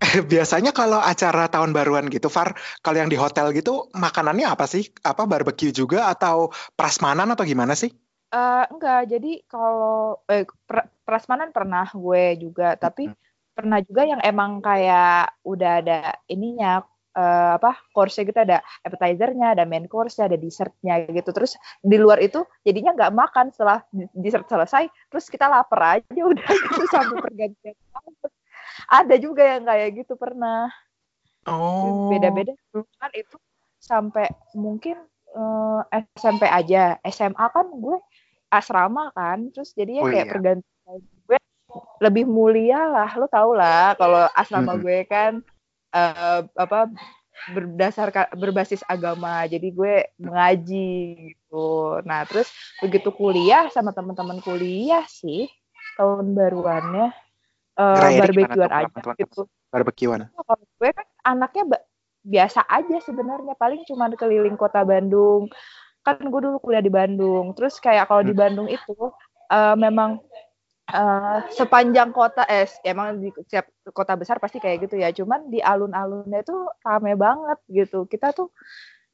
biasanya 0.32 0.72
kalau 0.72 0.96
acara 0.96 1.52
tahun 1.52 1.76
baruan 1.76 2.08
gitu, 2.08 2.32
Far, 2.32 2.56
kalau 2.80 2.96
yang 2.96 3.12
di 3.12 3.20
hotel 3.20 3.52
gitu 3.52 3.92
makanannya 3.92 4.48
apa 4.48 4.64
sih? 4.64 4.88
Apa 5.04 5.28
barbecue 5.28 5.76
juga 5.76 6.08
atau 6.08 6.48
prasmanan 6.74 7.36
atau 7.36 7.44
gimana 7.44 7.76
sih? 7.76 7.92
Eh, 8.30 8.64
enggak, 8.70 9.10
jadi 9.10 9.42
kalau 9.50 10.22
eh, 10.30 10.46
pra- 10.64 10.88
prasmanan 11.04 11.50
pernah 11.50 11.84
gue 11.90 12.38
juga, 12.40 12.78
tapi 12.78 13.10
pernah 13.52 13.82
juga 13.84 14.06
yang 14.06 14.22
emang 14.22 14.62
kayak 14.62 15.34
udah 15.44 15.72
ada 15.84 16.00
ininya 16.30 16.86
eh, 17.16 17.50
apa 17.58 17.74
course 17.90 18.22
gitu 18.22 18.36
ada 18.36 18.62
appetizer-nya, 18.86 19.58
ada 19.58 19.64
main 19.66 19.86
course-nya, 19.90 20.30
ada 20.30 20.38
dessert-nya 20.38 21.10
gitu. 21.10 21.30
Terus 21.34 21.58
di 21.82 21.96
luar 21.98 22.22
itu 22.22 22.42
jadinya 22.62 22.94
nggak 22.94 23.12
makan 23.14 23.46
setelah 23.50 23.82
dessert 24.14 24.46
selesai, 24.46 24.86
terus 25.10 25.26
kita 25.26 25.50
lapar 25.50 25.98
aja 25.98 26.22
udah 26.30 26.46
gitu 26.46 26.82
sampai 26.90 27.16
pergantian. 27.18 27.74
Ada 28.90 29.14
juga 29.18 29.42
yang 29.58 29.64
kayak 29.66 29.90
gitu 30.02 30.14
pernah. 30.14 30.70
Oh. 31.48 32.10
Beda-beda. 32.12 32.54
Kan 32.74 33.10
itu 33.16 33.36
sampai 33.80 34.30
mungkin 34.54 35.00
eh, 35.34 36.02
SMP 36.14 36.46
aja. 36.46 36.98
SMA 37.06 37.46
kan 37.50 37.66
gue 37.70 37.98
asrama 38.50 39.14
kan, 39.14 39.50
terus 39.54 39.70
jadinya 39.78 40.02
Oh, 40.06 40.10
kayak 40.10 40.26
iya. 40.26 40.32
pergantian 40.34 41.00
gue 41.26 41.38
lebih 42.02 42.24
mulia 42.26 42.82
lah. 42.90 43.10
Lo 43.14 43.30
tau 43.30 43.54
lah 43.54 43.94
kalau 43.94 44.26
asrama 44.34 44.74
Mm-mm. 44.74 44.82
gue 44.82 44.98
kan 45.06 45.32
eh, 45.92 46.40
apa 46.54 46.90
berdasarkan 47.50 48.36
berbasis 48.36 48.84
agama. 48.86 49.48
Jadi 49.48 49.72
gue 49.72 49.94
mengaji 50.20 50.92
gitu. 51.34 51.98
Nah, 52.04 52.24
terus 52.28 52.52
begitu 52.84 53.08
kuliah 53.10 53.66
sama 53.72 53.90
teman-teman 53.96 54.38
kuliah 54.44 55.04
sih 55.08 55.48
tahun 55.96 56.36
baruannya 56.36 57.12
eh 57.80 57.84
Ngerayainnya 57.96 58.28
gimana 58.28 58.54
barbekyuan 58.56 58.70
aja 58.70 58.88
teman-teman? 58.92 59.16
gitu. 59.16 59.40
Barbekyuan. 59.72 60.20
Kalau 60.36 60.56
gue 60.78 60.90
kan 60.92 61.06
anaknya 61.24 61.64
biasa 62.20 62.60
aja 62.68 62.96
sebenarnya 63.00 63.56
paling 63.56 63.80
cuma 63.88 64.12
keliling 64.12 64.56
kota 64.60 64.84
Bandung 64.84 65.48
kan 66.04 66.20
gue 66.20 66.40
dulu 66.40 66.60
kuliah 66.60 66.84
di 66.84 66.92
Bandung 66.92 67.56
terus 67.56 67.80
kayak 67.80 68.08
kalau 68.08 68.20
di 68.20 68.32
Hmm. 68.36 68.40
Bandung 68.44 68.68
itu 68.68 68.96
eh, 69.48 69.76
memang 69.76 70.20
eh, 70.90 71.38
sepanjang 71.54 72.10
kota 72.10 72.42
eh 72.46 72.66
emang 72.82 73.22
di 73.22 73.30
setiap 73.32 73.70
kota 73.94 74.18
besar 74.18 74.42
pasti 74.42 74.58
kayak 74.58 74.86
gitu 74.88 75.00
ya. 75.00 75.14
Cuman 75.14 75.48
di 75.48 75.62
alun-alunnya 75.62 76.42
itu 76.42 76.56
rame 76.82 77.14
banget 77.14 77.58
gitu. 77.70 78.04
Kita 78.10 78.34
tuh 78.34 78.50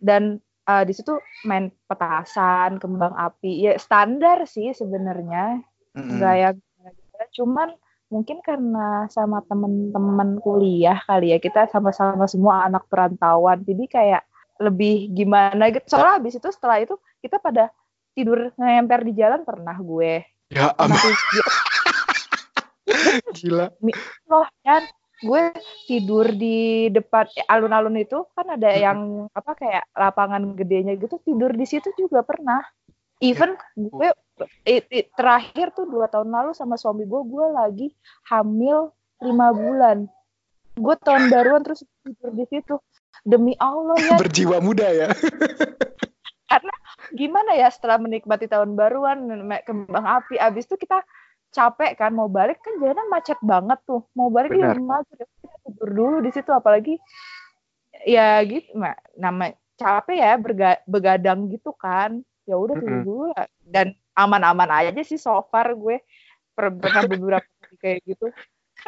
dan 0.01 0.41
eh, 0.69 0.85
di 0.89 0.93
situ 0.97 1.17
main 1.45 1.69
petasan 1.87 2.81
kembang 2.81 3.15
api. 3.15 3.63
Ya 3.69 3.77
standar 3.77 4.45
sih 4.49 4.73
sebenarnya. 4.73 5.63
Yang 5.97 6.61
gimana-gimana. 6.61 7.25
cuman 7.33 7.69
mungkin 8.07 8.39
karena 8.45 9.11
sama 9.11 9.43
temen-temen 9.49 10.41
kuliah 10.41 11.01
kali 11.07 11.33
ya. 11.33 11.39
Kita 11.41 11.69
sama-sama 11.71 12.27
semua 12.29 12.67
anak 12.69 12.89
perantauan. 12.91 13.63
Jadi 13.65 13.85
kayak 13.89 14.23
lebih 14.61 15.13
gimana 15.13 15.69
gitu. 15.73 15.97
Soalnya 15.97 16.21
habis 16.21 16.35
itu 16.37 16.49
setelah 16.49 16.81
itu 16.81 16.97
kita 17.21 17.41
pada 17.41 17.73
tidur 18.17 18.49
ngemper 18.57 19.05
di 19.05 19.13
jalan 19.13 19.45
pernah 19.45 19.77
gue. 19.77 20.25
Ya 20.49 20.73
ampun, 20.79 21.13
gila. 23.37 23.67
loh 24.29 24.47
kan 24.63 24.83
gue 25.17 25.43
tidur 25.89 26.29
di 26.29 26.89
depan 26.93 27.25
eh, 27.33 27.47
alun-alun 27.49 27.97
itu 27.97 28.29
kan 28.37 28.53
ada 28.53 28.69
Mm-mm. 28.69 28.85
yang 28.85 28.99
apa 29.33 29.53
kayak 29.57 29.85
lapangan 29.97 30.53
gedenya 30.53 30.93
gitu 31.01 31.17
tidur 31.25 31.57
di 31.57 31.65
situ 31.65 31.89
juga 31.97 32.21
pernah 32.21 32.61
even 33.25 33.57
gue 33.73 34.13
i- 34.69 34.85
i- 34.93 35.09
terakhir 35.17 35.73
tuh 35.73 35.89
dua 35.89 36.13
tahun 36.13 36.29
lalu 36.29 36.53
sama 36.53 36.77
suami 36.77 37.09
gue 37.09 37.23
gue 37.25 37.47
lagi 37.49 37.89
hamil 38.29 38.93
lima 39.25 39.57
bulan 39.57 40.05
gue 40.77 40.97
tahun 41.01 41.33
baruan 41.33 41.65
terus 41.65 41.81
tidur 42.05 42.31
di 42.37 42.45
situ 42.53 42.77
demi 43.25 43.57
Allah 43.57 43.97
ya 43.97 44.17
Berjiwa 44.21 44.61
muda 44.61 44.85
ya. 44.93 45.09
gimana 47.17 47.55
ya 47.57 47.71
setelah 47.73 47.97
menikmati 48.03 48.51
tahun 48.51 48.75
baruan 48.77 49.25
kembang 49.65 50.05
api 50.05 50.37
abis 50.37 50.67
itu 50.69 50.77
kita 50.77 51.01
capek 51.57 51.97
kan 51.97 52.13
mau 52.13 52.29
balik 52.29 52.61
kan 52.61 52.77
jalanan 52.77 53.09
macet 53.09 53.41
banget 53.41 53.81
tuh. 53.89 54.05
Mau 54.13 54.29
balik 54.29 54.53
di 54.53 54.61
rumah 54.61 55.01
kita 55.09 55.25
tidur 55.65 55.89
dulu 55.89 56.17
di 56.21 56.31
situ 56.31 56.51
apalagi 56.53 57.01
ya 58.05 58.45
gitu 58.45 58.77
Ma- 58.77 59.01
nama 59.17 59.57
capek 59.81 60.17
ya 60.21 60.33
berga- 60.37 60.85
begadang 60.85 61.49
gitu 61.49 61.73
kan. 61.73 62.21
Ya 62.45 62.61
udah 62.61 62.77
tidur 62.77 63.01
Mm-mm. 63.01 63.09
dulu 63.09 63.25
lah. 63.33 63.49
dan 63.65 63.97
aman-aman 64.13 64.69
aja 64.69 65.01
sih 65.01 65.17
so 65.17 65.33
far 65.49 65.73
gue. 65.73 66.05
Per- 66.53 66.77
pernah 66.77 67.03
beberapa 67.09 67.49
kali 67.65 67.77
kayak 67.81 67.99
gitu. 68.05 68.27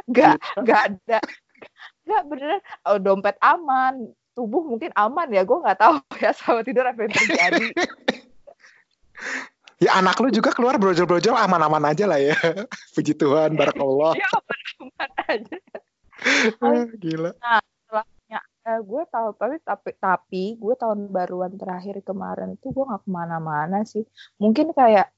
Nggak 0.05 0.37
nggak 0.61 0.81
ada. 0.93 1.19
Nggak 2.05 2.23
beneran. 2.29 2.61
Oh, 2.85 3.01
dompet 3.01 3.37
aman. 3.41 4.13
Tubuh 4.37 4.63
mungkin 4.63 4.95
aman 4.95 5.27
ya 5.35 5.43
gue 5.43 5.59
nggak 5.59 5.81
tahu 5.81 5.99
ya 6.23 6.31
sama 6.37 6.63
tidur 6.63 6.87
apa 6.87 7.01
yang 7.09 7.11
terjadi 7.17 7.65
Ya 9.79 9.95
anak 9.95 10.19
lu 10.19 10.29
juga 10.35 10.51
keluar 10.51 10.75
brojol-brojol 10.75 11.39
aman-aman 11.39 11.95
aja 11.95 12.05
lah 12.11 12.19
ya. 12.19 12.35
Puji 12.99 13.15
Tuhan, 13.15 13.55
barakallah. 13.55 14.19
ya 14.19 14.27
aman 14.35 15.11
aja 15.31 15.59
Oh, 16.59 16.83
Gila. 17.03 17.31
Eh, 18.69 18.81
gue 18.85 19.03
tahu 19.09 19.33
tapi 19.41 19.57
tapi 19.65 19.91
tapi 19.97 20.43
gue 20.61 20.75
tahun 20.77 21.09
baruan 21.09 21.57
terakhir 21.57 22.05
kemarin 22.05 22.53
itu 22.53 22.69
gue 22.69 22.85
nggak 22.85 23.01
ke 23.01 23.09
mana-mana 23.09 23.81
sih 23.89 24.05
mungkin 24.37 24.77
kayak 24.77 25.09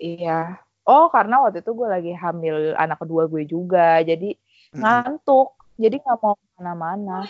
iya 0.00 0.56
oh 0.88 1.12
karena 1.12 1.44
waktu 1.44 1.60
itu 1.60 1.76
gue 1.76 1.84
lagi 1.84 2.12
hamil 2.16 2.72
anak 2.80 3.04
kedua 3.04 3.28
gue 3.28 3.44
juga 3.44 4.00
jadi 4.00 4.32
Mm-mm. 4.72 4.80
ngantuk 4.80 5.52
jadi 5.76 6.00
nggak 6.00 6.16
mau 6.16 6.32
ke 6.32 6.46
mana-mana 6.56 7.28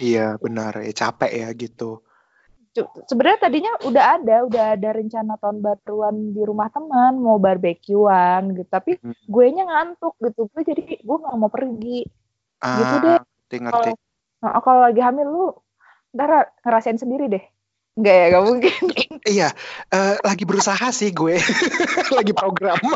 Iya 0.00 0.40
benar 0.40 0.80
ya 0.80 0.92
capek 0.96 1.32
ya 1.44 1.48
gitu. 1.52 2.00
Sebenarnya 3.04 3.38
tadinya 3.44 3.72
udah 3.84 4.04
ada 4.16 4.36
udah 4.48 4.64
ada 4.80 4.88
rencana 4.96 5.36
tahun 5.36 5.60
baruan 5.60 6.32
di 6.32 6.40
rumah 6.40 6.72
teman 6.72 7.20
mau 7.20 7.36
barbekyuan 7.36 8.56
gitu 8.56 8.68
tapi 8.72 8.96
Hmm. 8.96 9.12
gue 9.12 9.44
nya 9.52 9.68
ngantuk 9.68 10.16
gitu 10.24 10.48
gue 10.48 10.62
jadi 10.64 10.82
gue 11.04 11.16
nggak 11.20 11.36
mau 11.36 11.52
pergi 11.52 12.08
Ah, 12.62 12.78
Gitu 12.78 12.94
deh. 13.02 13.18
Nah, 14.38 14.62
kalau 14.62 14.86
lagi 14.86 15.02
hamil 15.02 15.26
lu 15.26 15.46
ntar 16.14 16.54
ngerasain 16.62 16.94
sendiri 16.94 17.26
deh. 17.26 17.42
Enggak 17.98 18.14
ya, 18.14 18.26
gak 18.32 18.44
mungkin. 18.46 18.82
Iya, 19.22 19.48
eh, 19.90 20.14
lagi 20.22 20.42
berusaha 20.46 20.88
sih 20.94 21.10
gue. 21.10 21.36
lagi 22.16 22.32
program. 22.34 22.78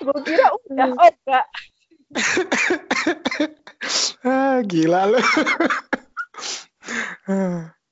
Gue 0.00 0.18
kira 0.24 0.48
udah, 0.52 0.88
oh 0.96 1.10
enggak. 1.10 1.46
Ah, 4.24 4.64
gila 4.64 5.10
lu. 5.12 5.20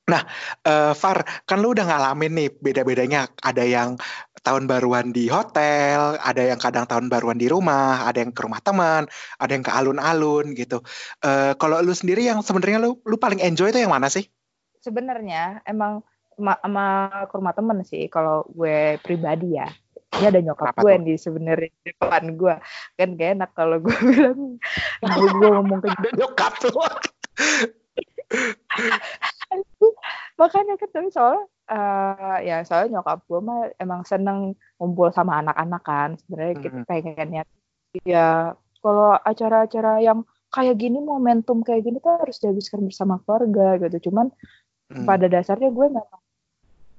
Nah, 0.04 0.20
eh, 0.68 0.92
Far, 0.92 1.24
kan 1.48 1.64
lu 1.64 1.72
udah 1.72 1.88
ngalamin 1.88 2.32
nih 2.36 2.48
beda-bedanya. 2.60 3.24
Ada 3.40 3.64
yang 3.64 3.96
tahun 4.44 4.68
baruan 4.68 5.16
di 5.16 5.32
hotel, 5.32 6.20
ada 6.20 6.42
yang 6.44 6.60
kadang 6.60 6.84
tahun 6.84 7.08
baruan 7.08 7.40
di 7.40 7.48
rumah, 7.48 8.04
ada 8.04 8.20
yang 8.20 8.28
ke 8.36 8.44
rumah 8.44 8.60
teman, 8.60 9.08
ada 9.40 9.50
yang 9.56 9.64
ke 9.64 9.72
alun-alun 9.72 10.52
gitu. 10.52 10.84
Eh, 11.24 11.56
kalau 11.56 11.80
lu 11.80 11.96
sendiri 11.96 12.28
yang 12.28 12.44
sebenarnya 12.44 12.84
lu 12.84 13.00
lu 13.08 13.16
paling 13.16 13.40
enjoy 13.40 13.72
itu 13.72 13.80
yang 13.80 13.96
mana 13.96 14.12
sih? 14.12 14.28
Sebenarnya 14.84 15.64
emang 15.64 16.04
ma- 16.36 16.60
sama 16.60 17.08
ke 17.24 17.34
rumah 17.40 17.56
temen 17.56 17.80
sih 17.88 18.04
kalau 18.12 18.44
gue 18.52 19.00
pribadi 19.00 19.56
ya. 19.56 19.72
Ini 20.20 20.30
ada 20.30 20.40
nyokap 20.44 20.76
Kenapa 20.76 20.80
gue 20.84 20.92
tuh? 20.92 21.00
nih 21.00 21.16
sebenarnya 21.16 21.70
di 21.80 21.90
depan 21.96 22.24
gue. 22.36 22.54
Kan 23.00 23.08
gak 23.16 23.30
enak 23.40 23.50
kalau 23.56 23.80
gue 23.80 23.96
bilang 24.12 24.40
gue, 25.00 25.28
gue 25.32 25.48
ngomong 25.48 25.80
ke 25.80 25.88
nyokap 26.12 26.52
tuh. 26.60 26.76
makanya 30.40 30.74
kan 30.80 30.88
tapi 30.90 31.08
soalnya 31.14 31.44
eh, 31.70 32.36
ya 32.50 32.56
soalnya 32.66 32.98
nyokap 32.98 33.22
gue 33.28 33.40
mah 33.40 33.60
emang 33.78 34.02
seneng 34.04 34.58
ngumpul 34.76 35.08
sama 35.14 35.40
anak-anak 35.40 35.82
kan 35.86 36.10
sebenarnya 36.24 36.54
kita 36.58 36.78
Mm-mm. 36.82 36.88
pengennya 36.90 37.42
ya 38.02 38.58
kalau 38.82 39.14
acara-acara 39.22 40.02
yang 40.02 40.26
kayak 40.50 40.78
gini 40.78 40.98
momentum 40.98 41.62
kayak 41.62 41.86
gini 41.86 42.02
tuh 42.02 42.18
harus 42.18 42.42
dihabiskan 42.42 42.86
bersama 42.86 43.22
keluarga 43.22 43.78
gitu 43.86 44.10
cuman 44.10 44.34
Hmm. 44.92 45.08
pada 45.08 45.32
dasarnya 45.32 45.72
gue 45.72 45.86
memang 45.88 46.20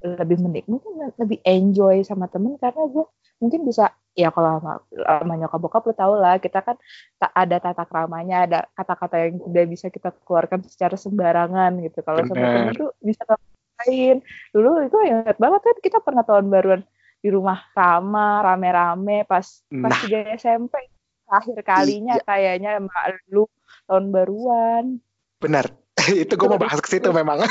lebih 0.02 0.42
menik 0.42 0.66
mungkin 0.66 1.06
lebih 1.22 1.38
enjoy 1.46 2.02
sama 2.02 2.26
temen 2.26 2.58
karena 2.58 2.82
gue 2.90 3.06
mungkin 3.40 3.68
bisa 3.68 3.92
ya 4.16 4.32
kalau 4.32 4.64
sama, 4.64 4.80
sama 4.96 5.34
nyokap 5.36 5.60
bokap 5.60 5.84
lu 5.84 5.94
tau 5.94 6.16
lah 6.16 6.40
kita 6.40 6.64
kan 6.64 6.80
tak 7.20 7.32
ada 7.36 7.60
tata 7.60 7.84
keramanya 7.84 8.36
ada 8.48 8.60
kata-kata 8.72 9.16
yang 9.28 9.44
tidak 9.44 9.66
bisa 9.68 9.86
kita 9.92 10.10
keluarkan 10.24 10.64
secara 10.64 10.96
sembarangan 10.96 11.84
gitu 11.84 12.00
kalau 12.00 12.24
sama 12.24 12.48
temen 12.48 12.74
tuh 12.80 12.96
bisa 13.04 13.22
ngapain 13.28 14.24
dulu 14.56 14.88
itu 14.88 14.98
ingat 15.04 15.36
banget 15.36 15.62
kan 15.68 15.76
kita 15.84 15.98
pernah 16.00 16.24
tahun 16.24 16.48
baruan 16.48 16.82
di 17.20 17.28
rumah 17.28 17.60
Rama 17.76 18.40
rame-rame 18.46 19.28
pas 19.28 19.44
pas 19.68 19.92
Nah. 19.92 20.00
tiga 20.00 20.20
SMP 20.40 20.80
akhir 21.28 21.58
kalinya 21.66 22.16
Iya. 22.16 22.24
kayaknya 22.24 22.70
emak 22.80 23.20
lu 23.34 23.50
tahun 23.90 24.16
baruan 24.16 24.86
Benar. 25.44 25.68
itu 26.24 26.34
gue 26.38 26.48
mau 26.48 26.62
bahas 26.62 26.80
ke 26.80 26.88
situ 26.88 27.10
memang. 27.12 27.44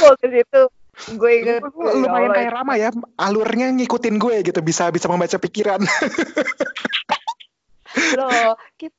oh 0.00 0.14
ke 0.16 0.26
situ 0.30 0.60
gue 0.96 1.30
inget 1.44 1.60
Lu- 1.60 2.08
lumayan 2.08 2.32
ya 2.32 2.36
kayak 2.40 2.52
Rama 2.56 2.72
ya, 2.80 2.88
alurnya 3.20 3.68
ngikutin 3.76 4.16
gue 4.16 4.48
gitu, 4.48 4.60
bisa 4.64 4.88
bisa 4.88 5.12
membaca 5.12 5.36
pikiran. 5.36 5.84
loh 8.16 8.56
kita 8.76 8.96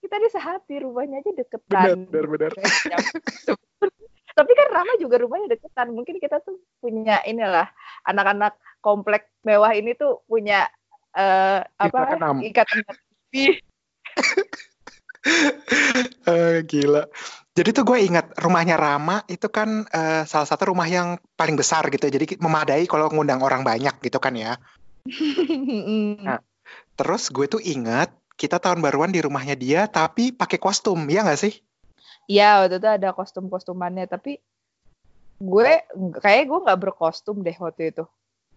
kita 0.00 0.16
di 0.16 0.28
sehati 0.32 0.74
rumahnya 0.82 1.22
aja 1.22 1.30
deketan 1.36 2.08
Benar, 2.10 2.24
benar, 2.26 2.50
benar. 2.56 3.02
tapi 4.38 4.52
kan 4.56 4.66
Rama 4.72 4.92
juga 4.96 5.20
rumahnya 5.20 5.54
deketan 5.54 5.92
mungkin 5.92 6.16
kita 6.18 6.40
tuh 6.40 6.56
punya 6.80 7.20
inilah 7.28 7.68
anak-anak 8.08 8.56
komplek 8.80 9.28
mewah 9.44 9.70
ini 9.76 9.92
tuh 9.94 10.24
punya 10.24 10.66
eh 11.12 11.60
apa 11.66 12.16
Ikatan. 12.16 12.34
ikatan 12.46 12.78
Eh, 16.30 16.64
gila. 16.64 17.04
Jadi 17.50 17.70
tuh 17.74 17.84
gue 17.84 17.98
ingat 18.00 18.32
rumahnya 18.38 18.78
Rama 18.78 19.26
itu 19.26 19.50
kan 19.52 19.84
eh, 19.90 20.22
salah 20.24 20.48
satu 20.48 20.72
rumah 20.72 20.86
yang 20.86 21.18
paling 21.34 21.58
besar 21.58 21.84
gitu. 21.92 22.06
Jadi 22.08 22.38
memadai 22.40 22.86
kalau 22.86 23.10
ngundang 23.10 23.42
orang 23.44 23.66
banyak 23.66 23.98
gitu 24.00 24.18
kan 24.22 24.34
ya. 24.36 24.56
Nah. 26.20 26.40
Terus 26.94 27.32
gue 27.32 27.48
tuh 27.48 27.58
ingat 27.64 28.12
kita 28.36 28.56
tahun 28.62 28.80
baruan 28.80 29.12
di 29.12 29.20
rumahnya 29.20 29.56
dia 29.56 29.84
tapi 29.88 30.32
pakai 30.32 30.56
kostum, 30.56 31.08
ya 31.08 31.24
nggak 31.24 31.40
sih? 31.40 31.54
Iya 32.30 32.62
waktu 32.62 32.78
itu 32.78 32.88
ada 32.88 33.10
kostum-kostumannya 33.10 34.06
tapi 34.06 34.38
gue 35.40 35.70
kayak 36.20 36.44
gue 36.46 36.58
nggak 36.64 36.80
berkostum 36.80 37.42
deh 37.42 37.56
waktu 37.56 37.90
itu. 37.90 38.04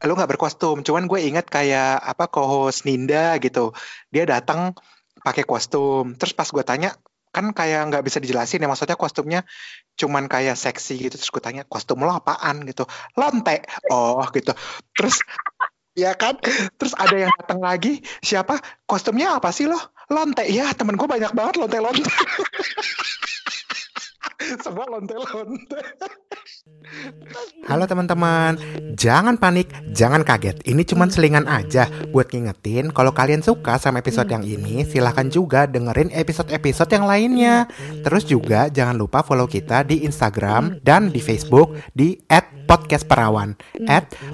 Lu 0.04 0.14
nggak 0.20 0.36
berkostum, 0.36 0.84
cuman 0.84 1.08
gue 1.08 1.20
ingat 1.24 1.48
kayak 1.48 2.04
apa 2.04 2.28
co-host 2.28 2.84
Ninda 2.84 3.40
gitu. 3.40 3.72
Dia 4.12 4.28
datang 4.28 4.76
pakai 5.24 5.44
kostum. 5.48 6.14
Terus 6.20 6.34
pas 6.36 6.48
gue 6.48 6.64
tanya 6.64 6.92
kan 7.34 7.50
kayak 7.50 7.90
nggak 7.90 8.04
bisa 8.06 8.22
dijelasin 8.22 8.62
ya 8.62 8.70
maksudnya 8.70 8.94
kostumnya 8.94 9.42
cuman 9.98 10.30
kayak 10.30 10.54
seksi 10.60 11.10
gitu. 11.10 11.16
Terus 11.18 11.32
gue 11.34 11.42
tanya 11.42 11.64
kostum 11.66 12.04
lo 12.04 12.14
apaan? 12.14 12.62
gitu. 12.68 12.86
Lonte 13.18 13.66
oh 13.90 14.22
gitu. 14.36 14.54
Terus 14.94 15.24
ya 15.98 16.14
kan? 16.14 16.38
Terus 16.78 16.94
ada 16.94 17.16
yang 17.16 17.34
datang 17.40 17.64
lagi 17.64 18.04
siapa? 18.22 18.60
Kostumnya 18.86 19.40
apa 19.40 19.50
sih 19.50 19.66
lo? 19.66 19.80
Lonte 20.12 20.46
ya 20.52 20.70
temen 20.76 21.00
gue 21.00 21.08
banyak 21.08 21.32
banget 21.32 21.56
lonte 21.58 21.80
lonte 21.80 22.06
semua 24.64 24.86
lonte 24.88 25.16
lonte 25.16 25.80
Halo 27.64 27.88
teman-teman, 27.88 28.60
jangan 28.96 29.38
panik, 29.40 29.72
jangan 29.96 30.24
kaget. 30.24 30.60
Ini 30.68 30.84
cuman 30.84 31.08
selingan 31.08 31.48
aja 31.48 31.88
buat 32.12 32.28
ngingetin 32.30 32.92
kalau 32.92 33.16
kalian 33.16 33.40
suka 33.40 33.80
sama 33.80 34.04
episode 34.04 34.28
yang 34.28 34.44
ini, 34.44 34.84
silahkan 34.84 35.32
juga 35.32 35.64
dengerin 35.68 36.12
episode-episode 36.12 36.92
yang 36.92 37.08
lainnya. 37.08 37.68
Terus 38.04 38.28
juga 38.28 38.68
jangan 38.68 39.00
lupa 39.00 39.24
follow 39.24 39.48
kita 39.48 39.88
di 39.88 40.04
Instagram 40.04 40.84
dan 40.84 41.08
di 41.10 41.24
Facebook 41.24 41.72
di 41.96 42.20
@podcastperawan 42.68 43.56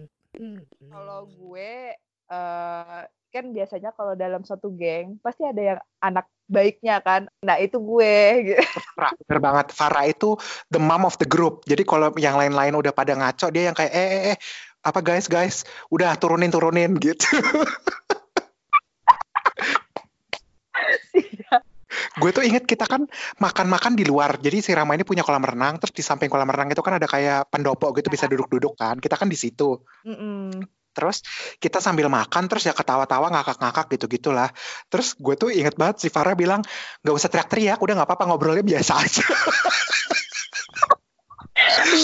Kalau 0.91 1.23
gue 1.33 1.97
eh 2.31 3.03
kan 3.31 3.55
biasanya 3.55 3.95
kalau 3.95 4.19
dalam 4.19 4.43
satu 4.43 4.75
geng 4.75 5.23
pasti 5.23 5.47
ada 5.47 5.63
yang 5.63 5.79
anak 6.03 6.27
baiknya 6.51 6.99
kan. 6.99 7.31
Nah 7.47 7.57
itu 7.63 7.79
gue. 7.79 8.15
gitu. 8.51 8.63
Farah, 8.99 9.13
bener 9.23 9.39
banget. 9.39 9.67
Farah 9.71 10.05
itu 10.11 10.35
the 10.69 10.83
mom 10.83 11.07
of 11.07 11.15
the 11.23 11.27
group. 11.31 11.63
Jadi 11.65 11.87
kalau 11.87 12.11
yang 12.19 12.35
lain-lain 12.35 12.75
udah 12.75 12.91
pada 12.91 13.15
ngaco, 13.15 13.55
dia 13.55 13.71
yang 13.71 13.77
kayak 13.79 13.93
eh 13.95 14.03
eh, 14.03 14.23
eh 14.35 14.37
apa 14.83 15.01
guys 15.01 15.31
guys, 15.31 15.63
udah 15.95 16.19
turunin 16.19 16.51
turunin 16.51 16.99
gitu. 16.99 17.31
Gue 22.21 22.31
tuh 22.37 22.45
inget 22.45 22.69
kita 22.69 22.85
kan 22.85 23.07
makan-makan 23.39 23.97
di 23.97 24.05
luar. 24.05 24.37
Jadi 24.39 24.61
si 24.61 24.71
Rama 24.75 24.93
ini 24.99 25.07
punya 25.07 25.25
kolam 25.25 25.43
renang, 25.43 25.81
terus 25.81 25.95
di 25.95 26.03
samping 26.05 26.29
kolam 26.29 26.49
renang 26.51 26.71
itu 26.71 26.83
kan 26.85 26.99
ada 27.01 27.09
kayak 27.09 27.49
pendopo 27.49 27.95
gitu 27.97 28.13
bisa 28.13 28.29
duduk-duduk 28.29 28.77
kan. 28.77 28.99
Kita 29.01 29.17
kan 29.17 29.31
di 29.31 29.39
situ. 29.39 29.81
Mm-mm. 30.05 30.80
Terus 30.91 31.23
kita 31.63 31.79
sambil 31.79 32.11
makan 32.11 32.51
terus 32.51 32.67
ya 32.67 32.75
ketawa-tawa 32.75 33.31
ngakak-ngakak 33.31 33.87
gitu-gitulah. 33.97 34.51
Terus 34.91 35.15
gue 35.17 35.35
tuh 35.39 35.51
inget 35.55 35.79
banget 35.79 36.03
si 36.03 36.09
Farah 36.11 36.35
bilang 36.35 36.63
nggak 37.03 37.15
usah 37.15 37.31
teriak-teriak, 37.31 37.79
udah 37.79 37.95
nggak 38.01 38.09
apa-apa 38.09 38.25
ngobrolnya 38.31 38.65
biasa 38.67 38.93
aja. 38.99 39.23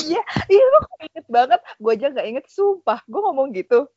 iya, 0.06 0.22
iya 0.50 0.64
lo 0.64 0.78
inget 1.02 1.26
banget. 1.26 1.61
Gue 1.82 1.92
aja 1.98 2.06
nggak 2.12 2.26
inget, 2.26 2.44
sumpah. 2.50 3.02
Gue 3.06 3.20
ngomong 3.20 3.50
gitu. 3.54 3.90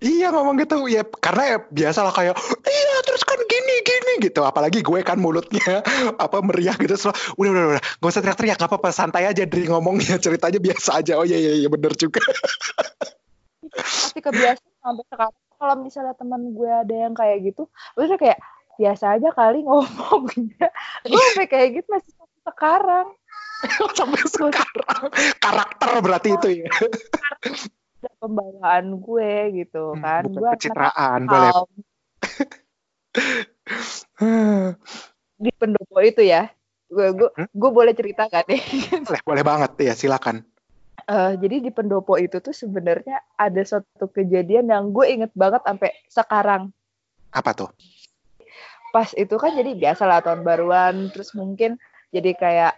Iya 0.00 0.32
ngomong 0.32 0.56
gitu 0.64 0.88
ya 0.88 1.04
karena 1.04 1.42
ya 1.44 1.56
biasa 1.60 2.00
lah 2.00 2.12
kayak 2.16 2.32
iya 2.64 2.96
terus 3.04 3.20
kan 3.20 3.36
gini 3.44 3.84
gini 3.84 4.12
gitu 4.24 4.40
apalagi 4.48 4.80
gue 4.80 5.04
kan 5.04 5.20
mulutnya 5.20 5.60
apa 6.24 6.40
meriah 6.40 6.72
gitu 6.80 6.96
so, 6.96 7.12
udah 7.36 7.50
udah 7.52 7.64
udah 7.76 7.82
gak 8.00 8.08
usah 8.08 8.24
teriak-teriak 8.24 8.56
gak 8.56 8.72
apa-apa 8.72 8.96
santai 8.96 9.28
aja 9.28 9.44
dari 9.44 9.68
ngomongnya 9.68 10.16
ceritanya 10.24 10.56
biasa 10.56 11.04
aja 11.04 11.20
oh 11.20 11.28
iya 11.28 11.36
iya 11.36 11.52
iya 11.52 11.68
bener 11.68 11.92
juga 12.00 12.24
Tapi 13.74 14.20
kebiasaan 14.20 14.74
sampai 14.82 15.04
sekarang. 15.08 15.32
Kalau 15.60 15.74
misalnya 15.76 16.14
teman 16.16 16.56
gue 16.56 16.70
ada 16.72 16.94
yang 16.94 17.12
kayak 17.12 17.52
gitu, 17.52 17.68
udah 18.00 18.16
kayak 18.16 18.40
biasa 18.80 19.20
aja 19.20 19.28
kali 19.36 19.60
ngomongnya. 19.60 20.72
Gue 21.04 21.20
sampai 21.20 21.48
kayak 21.52 21.68
gitu 21.76 21.86
masih 21.92 22.12
sampai 22.16 22.40
sekarang. 22.48 23.06
sampai 23.98 24.22
sekarang 24.24 25.08
karakter 25.36 25.88
berarti 26.00 26.32
itu 26.32 26.64
ya 26.64 26.72
pembawaan 28.20 29.00
gue 29.00 29.32
gitu 29.64 29.96
Hmm, 29.96 30.00
kan. 30.04 30.22
bukan 30.28 30.40
gue 30.40 30.48
pencitraan 30.56 31.20
boleh 31.28 31.52
di 35.40 35.50
pendopo 35.56 35.98
itu 36.04 36.22
ya. 36.24 36.48
Gue 36.90 37.06
gue 37.16 37.28
Hmm? 37.36 37.48
gue 37.48 37.70
boleh 37.70 37.92
cerita 37.96 38.26
kan 38.28 38.44
nih. 38.48 38.60
boleh 39.04 39.22
boleh 39.24 39.44
banget 39.44 39.70
ya 39.80 39.94
silakan 39.96 40.44
Eh, 41.10 41.32
jadi 41.42 41.56
di 41.58 41.70
pendopo 41.74 42.14
itu 42.22 42.38
tuh 42.38 42.54
sebenarnya 42.54 43.18
ada 43.34 43.58
suatu 43.66 44.06
kejadian 44.14 44.70
yang 44.70 44.94
gue 44.94 45.06
inget 45.10 45.34
banget 45.34 45.58
sampai 45.66 45.90
sekarang. 46.06 46.70
apa 47.30 47.50
tuh 47.54 47.70
Pas 48.90 49.06
itu 49.14 49.34
kan 49.38 49.54
jadi 49.54 49.74
biasa 49.74 50.02
lah 50.06 50.18
tahun 50.22 50.42
baruan, 50.42 51.10
terus 51.14 51.30
mungkin 51.34 51.78
jadi 52.10 52.34
kayak 52.34 52.72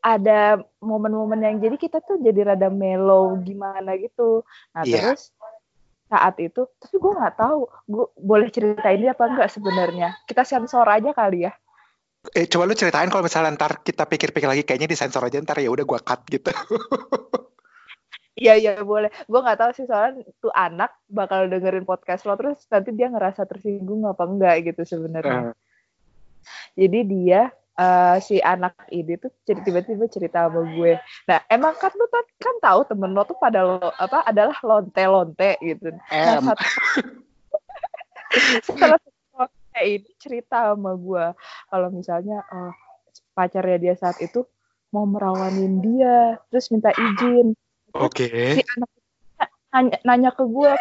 ada 0.00 0.60
momen-momen 0.80 1.44
yang 1.44 1.56
jadi 1.60 1.76
kita 1.76 2.00
tuh 2.04 2.16
jadi 2.20 2.52
rada 2.52 2.68
mellow 2.72 3.36
gimana 3.44 3.96
gitu. 4.00 4.44
Nah 4.72 4.84
Iya. 4.84 5.12
terus 5.12 5.32
saat 6.08 6.40
itu, 6.40 6.64
tapi 6.80 6.96
gue 6.96 7.12
nggak 7.12 7.36
tahu, 7.36 7.68
gue 7.84 8.06
boleh 8.16 8.48
ceritain 8.48 8.96
dia 8.96 9.12
apa 9.12 9.28
enggak 9.28 9.52
sebenarnya. 9.52 10.16
Kita 10.24 10.40
sensor 10.44 10.88
aja 10.88 11.12
kali 11.12 11.48
ya. 11.48 11.52
eh 12.34 12.44
coba 12.50 12.66
lu 12.68 12.74
ceritain 12.74 13.08
kalau 13.08 13.24
misalnya 13.24 13.54
ntar 13.54 13.80
kita 13.80 14.04
pikir-pikir 14.04 14.48
lagi 14.50 14.62
kayaknya 14.66 14.90
disensor 14.90 15.22
aja 15.22 15.38
ntar 15.38 15.62
ya 15.62 15.70
udah 15.70 15.86
gua 15.86 16.02
cut 16.02 16.26
gitu 16.26 16.50
Iya 18.38 18.54
iya 18.54 18.72
boleh. 18.86 19.10
Gue 19.26 19.40
nggak 19.42 19.58
tahu 19.58 19.70
sih 19.74 19.86
soalnya 19.90 20.22
tuh 20.38 20.54
anak 20.54 20.94
bakal 21.10 21.50
dengerin 21.50 21.82
podcast 21.82 22.22
lo 22.22 22.38
terus 22.38 22.62
nanti 22.70 22.94
dia 22.94 23.10
ngerasa 23.10 23.42
tersinggung 23.50 24.06
apa 24.06 24.22
enggak 24.22 24.62
gitu 24.70 24.86
sebenarnya. 24.86 25.50
Eh, 25.50 26.86
Jadi 26.86 26.98
dia 27.10 27.50
eh, 27.74 28.16
si 28.22 28.38
anak 28.38 28.78
ini 28.94 29.18
tuh 29.18 29.34
tiba-tiba 29.42 30.06
cerita 30.06 30.46
sama 30.46 30.62
gue. 30.70 30.94
Nah 31.26 31.42
emang 31.50 31.74
kan 31.82 31.90
lu 31.98 32.06
kan, 32.06 32.24
kan 32.38 32.56
tahu 32.62 32.80
temen 32.86 33.10
lo 33.10 33.26
tuh 33.26 33.38
pada 33.42 33.60
lo 33.66 33.90
apa 33.98 34.22
adalah 34.22 34.54
lonte-lonte 34.62 35.58
gitu. 35.58 35.90
Nah, 35.90 36.38
satu, 36.38 36.64
setelah 38.70 38.98
lonte 39.34 39.82
ini 39.82 40.10
cerita 40.22 40.70
sama 40.70 40.94
gue 40.94 41.26
kalau 41.74 41.88
misalnya 41.90 42.46
eh, 42.54 42.72
pacarnya 43.34 43.78
dia 43.82 43.94
saat 43.98 44.22
itu 44.22 44.46
mau 44.88 45.04
merawanin 45.04 45.84
dia, 45.84 46.40
terus 46.48 46.72
minta 46.72 46.88
izin. 46.96 47.52
Oke. 47.94 48.26
Si 48.28 48.62
anak 48.76 48.90
nanya, 49.72 49.96
nanya 50.04 50.30
ke 50.32 50.44
gue 50.44 50.72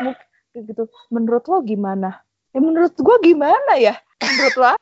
gitu 0.57 0.89
menurut 1.13 1.43
lo 1.45 1.61
gimana? 1.61 2.23
Ya 2.55 2.59
menurut 2.63 2.95
gue 2.97 3.15
gimana 3.21 3.77
ya? 3.77 3.99
Menurut 4.23 4.55
lo 4.57 4.65
apa?" 4.73 4.81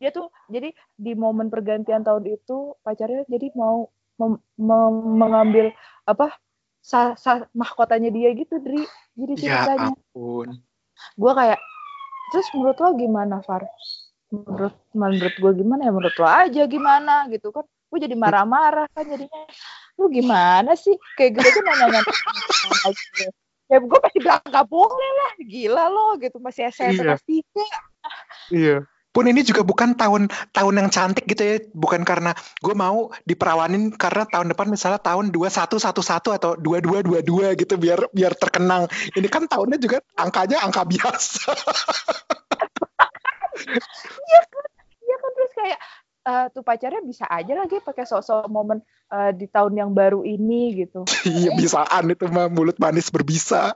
dia 0.00 0.08
tuh 0.08 0.32
jadi 0.48 0.72
di 0.96 1.12
momen 1.12 1.52
pergantian 1.52 2.00
tahun 2.00 2.24
itu 2.24 2.72
pacarnya 2.80 3.28
jadi 3.28 3.52
mau 3.52 3.92
mem- 4.16 4.40
mem- 4.56 5.12
mengambil 5.20 5.76
apa 6.08 6.40
sa, 6.80 7.12
sa- 7.20 7.44
mahkotanya 7.52 8.08
dia 8.08 8.32
gitu 8.32 8.56
Dri. 8.64 8.80
Jadi 9.12 9.32
ya 9.36 9.68
ceritanya. 9.68 9.92
ampun. 9.92 10.56
Gue 11.20 11.32
kayak 11.36 11.60
terus 12.32 12.48
menurut 12.56 12.80
lo 12.80 12.88
gimana 12.96 13.44
Far? 13.44 13.68
Menurut 14.32 14.74
menurut 14.96 15.34
gue 15.36 15.52
gimana 15.60 15.80
ya? 15.84 15.92
Menurut 15.92 16.16
lo 16.16 16.26
aja 16.26 16.62
gimana? 16.64 17.28
Gitu 17.28 17.52
kan. 17.52 17.68
Gue 17.92 17.98
jadi 18.00 18.16
marah-marah 18.16 18.88
kan 18.96 19.04
jadinya 19.04 19.44
lu 20.00 20.08
gimana 20.08 20.72
sih 20.72 20.96
kayak 21.20 21.36
gitu 21.36 21.44
aja 21.44 21.60
nanya-nanya 21.60 22.14
ya 23.70 23.78
gue 23.78 23.98
pasti 24.00 24.18
bilang 24.18 24.40
gak 24.48 24.66
boleh 24.66 25.10
lah 25.20 25.32
gila 25.44 25.84
lo 25.92 26.16
gitu 26.16 26.40
masih 26.40 26.72
SMP 26.72 26.96
Iya. 26.96 27.04
kelas 27.04 27.22
tiga 27.28 27.66
Iya. 28.50 28.76
Pun 29.10 29.26
ini 29.26 29.42
juga 29.42 29.66
bukan 29.66 29.98
tahun 29.98 30.30
tahun 30.54 30.74
yang 30.78 30.88
cantik 30.94 31.26
gitu 31.26 31.42
ya, 31.42 31.58
bukan 31.74 32.06
karena 32.06 32.30
gue 32.62 32.74
mau 32.78 33.10
diperawanin 33.26 33.90
karena 33.98 34.22
tahun 34.22 34.54
depan 34.54 34.70
misalnya 34.70 35.02
tahun 35.02 35.34
2111 35.34 36.38
atau 36.38 36.54
2222 36.54 37.58
gitu 37.58 37.74
biar 37.74 38.06
biar 38.14 38.38
terkenang. 38.38 38.86
Ini 39.18 39.26
kan 39.26 39.50
tahunnya 39.50 39.82
juga 39.82 39.98
angkanya 40.14 40.62
angka 40.62 40.86
biasa. 40.86 41.42
iya 44.30 45.16
kan 45.18 45.30
terus 45.34 45.52
kayak 45.58 45.78
eh, 46.24 46.46
tuh 46.52 46.62
pacarnya 46.64 47.00
bisa 47.04 47.24
aja 47.28 47.56
lagi 47.56 47.80
pakai 47.80 48.04
sosok 48.04 48.48
momen 48.48 48.80
eh, 49.12 49.32
di 49.32 49.46
tahun 49.48 49.76
yang 49.76 49.90
baru 49.92 50.24
ini 50.24 50.86
gitu. 50.86 51.04
Iya 51.28 51.56
bisaan 51.56 52.12
itu 52.12 52.26
mah 52.28 52.48
mulut 52.52 52.76
manis 52.76 53.08
berbisa. 53.08 53.74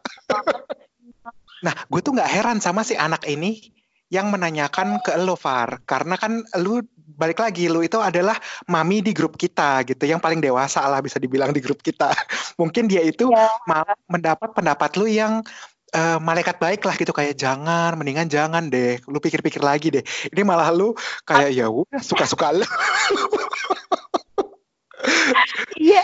nah, 1.65 1.75
gue 1.89 2.01
tuh 2.05 2.13
nggak 2.13 2.31
heran 2.31 2.59
sama 2.61 2.85
si 2.85 2.95
anak 2.97 3.25
ini 3.25 3.73
yang 4.13 4.31
menanyakan 4.31 5.01
ke 5.01 5.17
lo 5.17 5.35
Far 5.35 5.83
karena 5.89 6.15
kan 6.15 6.45
lu 6.61 6.85
balik 6.95 7.41
lagi 7.41 7.67
lu 7.67 7.83
itu 7.83 7.99
adalah 7.99 8.37
mami 8.71 9.01
di 9.01 9.11
grup 9.11 9.35
kita 9.35 9.83
gitu 9.83 10.07
yang 10.07 10.23
paling 10.23 10.39
dewasa 10.39 10.87
lah 10.87 11.03
bisa 11.03 11.19
dibilang 11.19 11.51
di 11.51 11.59
grup 11.59 11.81
kita 11.83 12.13
mungkin 12.61 12.87
dia 12.87 13.03
itu 13.03 13.27
Ya. 13.33 13.49
mendapat 14.07 14.55
pendapat 14.55 14.91
lu 15.01 15.09
yang 15.09 15.43
eh, 15.95 16.19
malaikat 16.19 16.59
baik 16.59 16.83
lah 16.83 16.95
gitu 16.99 17.15
kayak 17.15 17.39
jangan 17.39 17.95
mendingan 17.95 18.27
jangan 18.27 18.67
deh 18.69 18.99
lu 19.07 19.23
pikir-pikir 19.23 19.63
lagi 19.63 19.95
deh 19.95 20.05
ini 20.35 20.43
malah 20.43 20.75
lu 20.75 20.93
kayak 21.23 21.55
ya 21.55 21.71
udah 21.71 22.03
suka-suka 22.03 22.51
lu 22.51 22.67
Iya, 25.77 26.01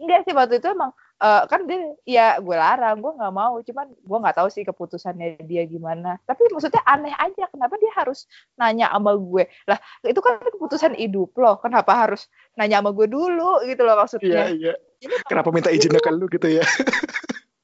enggak 0.00 0.20
sih 0.24 0.32
waktu 0.32 0.56
itu 0.56 0.68
emang 0.72 0.92
eh, 1.20 1.42
kan 1.46 1.60
dia 1.68 1.92
ya 2.08 2.26
gue 2.40 2.56
larang, 2.56 3.00
gue 3.00 3.12
nggak 3.12 3.34
mau, 3.34 3.60
cuman 3.60 3.86
gue 3.92 4.18
nggak 4.24 4.36
tahu 4.36 4.48
sih 4.48 4.64
keputusannya 4.64 5.44
dia 5.44 5.62
gimana. 5.68 6.16
Tapi 6.24 6.48
maksudnya 6.52 6.80
aneh 6.88 7.12
aja, 7.12 7.44
kenapa 7.52 7.76
dia 7.76 7.92
harus 7.96 8.24
nanya 8.56 8.88
sama 8.92 9.12
gue? 9.16 9.44
Lah 9.68 9.78
itu 10.04 10.20
kan 10.24 10.40
keputusan 10.40 10.96
hidup 10.96 11.36
loh, 11.36 11.60
kenapa 11.60 11.92
harus 11.92 12.26
nanya 12.56 12.80
sama 12.80 12.90
gue 12.96 13.06
dulu 13.08 13.60
gitu 13.68 13.82
loh 13.84 13.94
iya 13.96 14.00
maksudnya? 14.00 14.42
iya 14.56 14.72
Jadi 15.04 15.14
kenapa 15.28 15.52
minta 15.52 15.68
izinnya 15.68 16.00
ke 16.00 16.08
lu 16.08 16.24
gitu 16.32 16.48
ya 16.48 16.64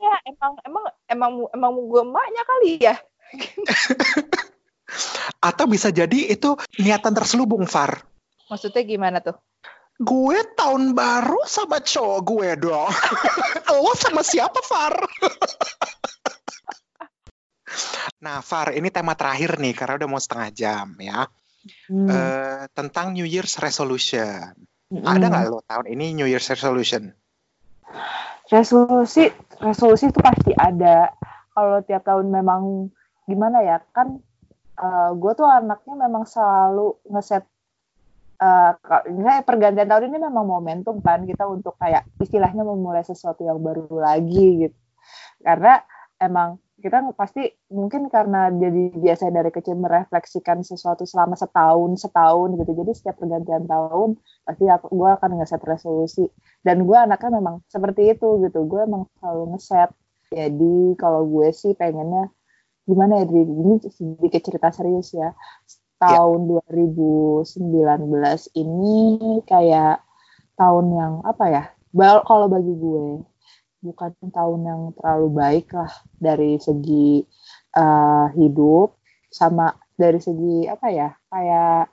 ya 0.00 0.14
emang 0.24 0.52
emang 0.64 0.84
emang 1.06 1.32
emang 1.52 1.72
gue 1.76 2.02
emaknya 2.02 2.42
kali 2.48 2.70
ya. 2.80 2.96
atau 5.48 5.64
bisa 5.70 5.94
jadi 5.94 6.34
itu 6.34 6.58
niatan 6.82 7.14
terselubung 7.14 7.62
Far 7.70 8.10
Maksudnya 8.50 8.82
gimana 8.82 9.22
tuh? 9.22 9.38
Gue 10.02 10.42
tahun 10.58 10.98
baru 10.98 11.46
sama 11.46 11.78
cowok 11.78 12.20
gue 12.26 12.50
dong. 12.66 12.90
Lo 13.84 13.94
sama 13.94 14.26
siapa, 14.26 14.58
Far? 14.58 14.98
nah, 18.24 18.42
Far, 18.42 18.74
ini 18.74 18.90
tema 18.90 19.14
terakhir 19.14 19.62
nih, 19.62 19.70
karena 19.70 20.02
udah 20.02 20.08
mau 20.10 20.18
setengah 20.18 20.50
jam 20.50 20.98
ya. 20.98 21.30
Hmm. 21.86 22.10
Eh, 22.10 22.64
tentang 22.74 23.14
New 23.14 23.28
Year's 23.28 23.54
Resolution. 23.62 24.50
Mm-mm. 24.90 25.06
Ada 25.06 25.30
nggak 25.30 25.44
lo 25.46 25.62
tahun 25.62 25.86
ini 25.94 26.18
New 26.18 26.26
Year's 26.26 26.50
Resolution? 26.50 27.14
Resolusi 28.50 29.30
resolusi 29.62 30.10
itu 30.10 30.20
pasti 30.20 30.52
ada. 30.58 31.14
Kalau 31.54 31.80
tiap 31.86 32.02
tahun 32.04 32.28
memang 32.30 32.90
gimana 33.30 33.62
ya 33.62 33.78
kan 33.94 34.18
gue 35.14 35.32
tuh 35.36 35.44
anaknya 35.44 36.08
memang 36.08 36.24
selalu 36.24 36.96
ngeset 37.12 37.44
eh 38.40 38.72
misalnya 39.12 39.44
pergantian 39.44 39.84
tahun 39.84 40.08
ini 40.08 40.18
memang 40.24 40.48
momentum 40.48 41.04
kan 41.04 41.28
kita 41.28 41.44
untuk 41.44 41.76
kayak 41.76 42.08
istilahnya 42.16 42.64
memulai 42.64 43.04
sesuatu 43.04 43.44
yang 43.44 43.60
baru 43.60 43.84
lagi 44.00 44.64
gitu. 44.64 44.78
Karena 45.44 45.84
emang 46.16 46.56
kita 46.80 47.12
pasti 47.12 47.44
mungkin 47.68 48.08
karena 48.08 48.48
jadi 48.50 48.96
biasa 48.96 49.28
dari 49.28 49.52
kecil 49.52 49.76
merefleksikan 49.76 50.64
sesuatu 50.64 51.04
selama 51.04 51.36
setahun 51.36 52.00
setahun 52.00 52.56
gitu. 52.56 52.72
Jadi 52.72 52.92
setiap 52.96 53.20
pergantian 53.20 53.68
tahun 53.68 54.16
pasti 54.48 54.64
aku 54.66 54.88
gue 54.90 55.10
akan 55.12 55.30
ngeset 55.38 55.62
resolusi. 55.62 56.24
Dan 56.64 56.88
gue 56.88 56.96
anaknya 56.96 57.38
memang 57.38 57.60
seperti 57.68 58.16
itu 58.16 58.40
gitu. 58.42 58.64
Gue 58.64 58.88
emang 58.88 59.06
selalu 59.20 59.54
ngeset. 59.54 59.92
Jadi 60.32 60.96
kalau 60.96 61.28
gue 61.28 61.52
sih 61.52 61.76
pengennya 61.76 62.32
gimana 62.88 63.22
ya 63.22 63.28
ini 63.28 63.78
sedikit 63.86 64.40
cerita 64.40 64.72
serius 64.74 65.12
ya. 65.14 65.36
Tahun 66.00 66.40
2019 66.72 67.60
ini 68.56 68.98
kayak 69.44 70.00
tahun 70.56 70.86
yang 70.96 71.12
apa 71.28 71.44
ya? 71.52 71.64
Kalau 72.24 72.46
bagi 72.48 72.72
gue 72.72 73.29
bukan 73.80 74.12
tahun 74.32 74.60
yang 74.64 74.80
terlalu 74.96 75.28
baik 75.36 75.66
lah 75.72 75.92
dari 76.20 76.60
segi 76.60 77.24
eh, 77.76 78.26
hidup 78.36 79.00
sama 79.32 79.72
dari 79.96 80.20
segi 80.20 80.68
apa 80.68 80.86
ya 80.92 81.08
kayak 81.32 81.88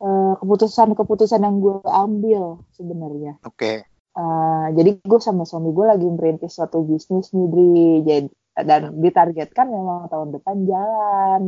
eh, 0.00 0.32
keputusan-keputusan 0.40 1.40
yang 1.40 1.60
gue 1.60 1.80
ambil 1.84 2.64
sebenarnya 2.76 3.40
Oke. 3.44 3.84
Uh, 4.10 4.66
jadi 4.74 4.98
gue 5.06 5.20
sama 5.22 5.46
suami 5.46 5.70
gue 5.70 5.86
lagi 5.86 6.02
merintis 6.02 6.58
suatu 6.58 6.82
bisnis 6.82 7.30
nih 7.30 7.46
Dri 7.46 7.78
jadi 8.02 8.28
dan 8.66 8.98
ditargetkan 8.98 9.70
memang 9.70 10.10
tahun 10.10 10.34
depan 10.34 10.66
jalan 10.66 11.42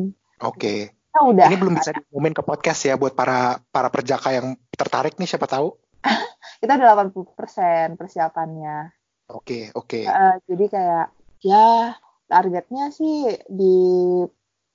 Oke. 0.46 0.94
kita 0.94 1.20
udah 1.26 1.46
Ini 1.50 1.58
belum 1.58 1.74
bisa 1.74 1.90
diumumin 1.90 2.32
ke 2.32 2.42
podcast 2.46 2.86
ya 2.86 2.94
buat 2.94 3.18
para 3.18 3.58
para 3.68 3.90
perjaka 3.90 4.30
yang 4.30 4.54
tertarik 4.78 5.18
nih 5.18 5.26
siapa 5.26 5.50
tahu. 5.50 5.74
kita 6.62 6.78
udah 6.78 7.10
80% 7.10 7.98
persiapannya 7.98 8.94
Oke, 9.32 9.72
oke. 9.72 10.00
Uh, 10.04 10.36
jadi 10.46 10.64
kayak 10.68 11.06
ya 11.42 11.96
targetnya 12.28 12.92
sih 12.92 13.32
di 13.48 13.76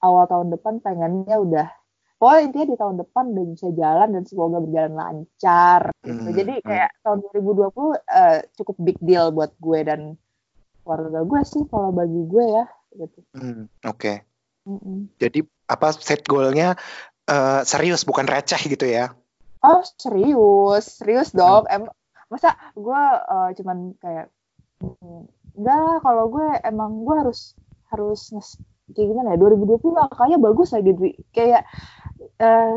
awal 0.02 0.26
tahun 0.30 0.54
depan 0.54 0.82
pengennya 0.84 1.38
udah 1.42 1.68
pokoknya 2.18 2.42
intinya 2.50 2.68
di 2.74 2.78
tahun 2.78 2.96
depan 3.02 3.24
udah 3.34 3.46
bisa 3.54 3.68
jalan 3.74 4.10
dan 4.14 4.24
semoga 4.26 4.58
berjalan 4.62 4.94
lancar 4.98 5.82
gitu. 6.02 6.30
Hmm, 6.30 6.38
jadi 6.38 6.54
hmm. 6.60 6.66
kayak 6.66 6.90
tahun 7.06 7.18
2020 7.34 7.70
uh, 7.78 8.38
cukup 8.58 8.76
big 8.82 8.98
deal 9.02 9.30
buat 9.30 9.54
gue 9.62 9.80
dan 9.86 10.02
keluarga 10.82 11.20
gue 11.28 11.42
sih 11.44 11.64
kalau 11.68 11.92
bagi 11.92 12.22
gue 12.26 12.46
ya 12.48 12.66
gitu 12.98 13.20
Hmm, 13.38 13.70
oke. 13.86 14.14
Mm-mm. 14.68 15.12
Jadi 15.20 15.44
apa 15.68 15.96
set 15.96 16.28
goalnya 16.28 16.76
eh, 17.28 17.62
serius 17.64 18.04
bukan 18.08 18.28
receh 18.28 18.60
gitu 18.68 18.88
ya? 18.88 19.16
Oh 19.64 19.84
serius, 20.00 21.00
serius 21.00 21.32
dong. 21.36 21.68
Em, 21.68 21.88
masa 22.28 22.56
gue 22.76 23.04
eh, 23.04 23.50
cuman 23.62 23.96
kayak 24.00 24.28
mm, 24.28 24.37
enggak 25.58 25.80
lah 25.86 25.98
kalau 26.06 26.26
gue 26.30 26.48
emang 26.66 26.92
gue 27.06 27.16
harus 27.18 27.58
harus 27.92 28.22
kayak 28.94 29.08
gimana 29.12 29.34
ya 29.36 29.38
2020 29.42 29.98
angkanya 30.00 30.38
bagus 30.40 30.70
lagi 30.76 30.92
Dri. 30.96 31.12
kayak 31.34 31.64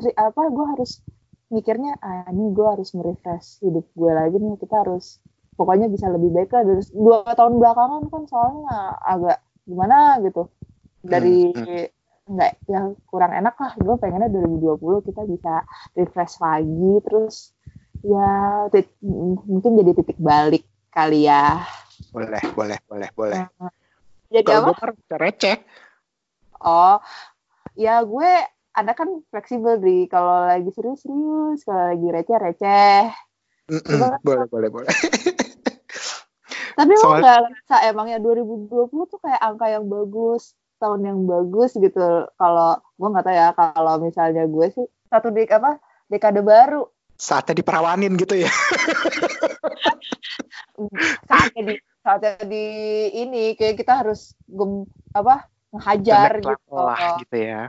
ri- 0.04 0.16
apa 0.16 0.42
gue 0.50 0.66
harus 0.76 0.90
mikirnya 1.50 1.98
ah 2.00 2.30
ini 2.30 2.54
gue 2.54 2.66
harus 2.66 2.94
merefresh 2.94 3.60
hidup 3.64 3.84
gue 3.94 4.12
lagi 4.14 4.36
nih 4.38 4.54
kita 4.62 4.86
harus 4.86 5.18
pokoknya 5.58 5.86
bisa 5.92 6.06
lebih 6.08 6.30
baik 6.32 6.50
lah. 6.54 6.62
Dari 6.64 6.82
dua 6.94 7.18
tahun 7.36 7.54
belakangan 7.60 8.02
kan 8.12 8.22
soalnya 8.30 8.96
agak 9.04 9.38
gimana 9.68 9.96
gitu. 10.24 10.42
Dari 11.04 11.52
Hmm, 11.54 11.86
nggak 12.30 12.52
yang 12.70 12.94
kurang 13.10 13.34
enak 13.34 13.58
lah 13.58 13.72
gue 13.74 13.94
pengennya 13.98 14.30
2020 14.30 15.02
kita 15.02 15.26
bisa 15.26 15.66
refresh 15.98 16.38
lagi 16.38 16.92
terus 17.02 17.50
ya 18.06 18.30
mungkin 19.50 19.72
jadi 19.82 19.92
titik 19.98 20.18
balik 20.22 20.62
kali 20.94 21.26
ya 21.26 21.58
Boleh, 22.10 22.42
boleh, 22.52 22.78
boleh, 22.86 23.08
boleh. 23.14 23.40
jadi 24.30 24.42
Kalau 24.42 24.62
apa 24.62 24.66
gue 24.66 24.76
kan 24.78 24.90
receh. 25.18 25.56
oh 26.60 26.96
ya 27.74 28.02
gue 28.02 28.30
ada 28.70 28.92
kan 28.94 29.08
fleksibel 29.30 29.78
di 29.78 30.06
kalau 30.06 30.46
lagi 30.46 30.70
serius-serius 30.70 31.62
kalau 31.62 31.84
lagi 31.90 32.06
receh-receh 32.10 33.02
Coba- 33.86 34.18
boleh, 34.22 34.46
boleh, 34.50 34.68
boleh. 34.70 34.90
tapi 36.78 36.92
lo 36.94 37.02
Soal- 37.02 37.22
nggak 37.22 37.38
ngerasa 37.46 37.76
emangnya 37.90 38.18
2020 38.18 38.66
tuh 39.06 39.18
kayak 39.22 39.40
angka 39.40 39.66
yang 39.70 39.86
bagus 39.86 40.54
tahun 40.80 41.00
yang 41.04 41.20
bagus 41.28 41.76
gitu 41.76 42.26
kalau 42.34 42.80
gue 42.96 43.08
nggak 43.10 43.24
tahu 43.26 43.36
ya 43.36 43.48
kalau 43.54 43.94
misalnya 44.00 44.44
gue 44.48 44.66
sih 44.72 44.86
satu 45.06 45.30
dek 45.30 45.50
apa 45.54 45.78
dekade 46.10 46.42
baru 46.42 46.86
Saatnya 47.20 47.60
diperawanin 47.60 48.16
gitu 48.16 48.32
ya. 48.32 48.48
saatnya 51.28 51.62
di 51.68 51.74
saatnya 52.00 52.40
di 52.48 52.64
ini 53.12 53.52
kayak 53.54 53.76
kita 53.76 53.92
harus 54.04 54.32
gem, 54.48 54.88
apa 55.12 55.44
ngehajar 55.70 56.40
next 56.40 56.64
gitu 56.64 56.76
lah 56.76 56.98
gitu 57.20 57.36
ya. 57.36 57.62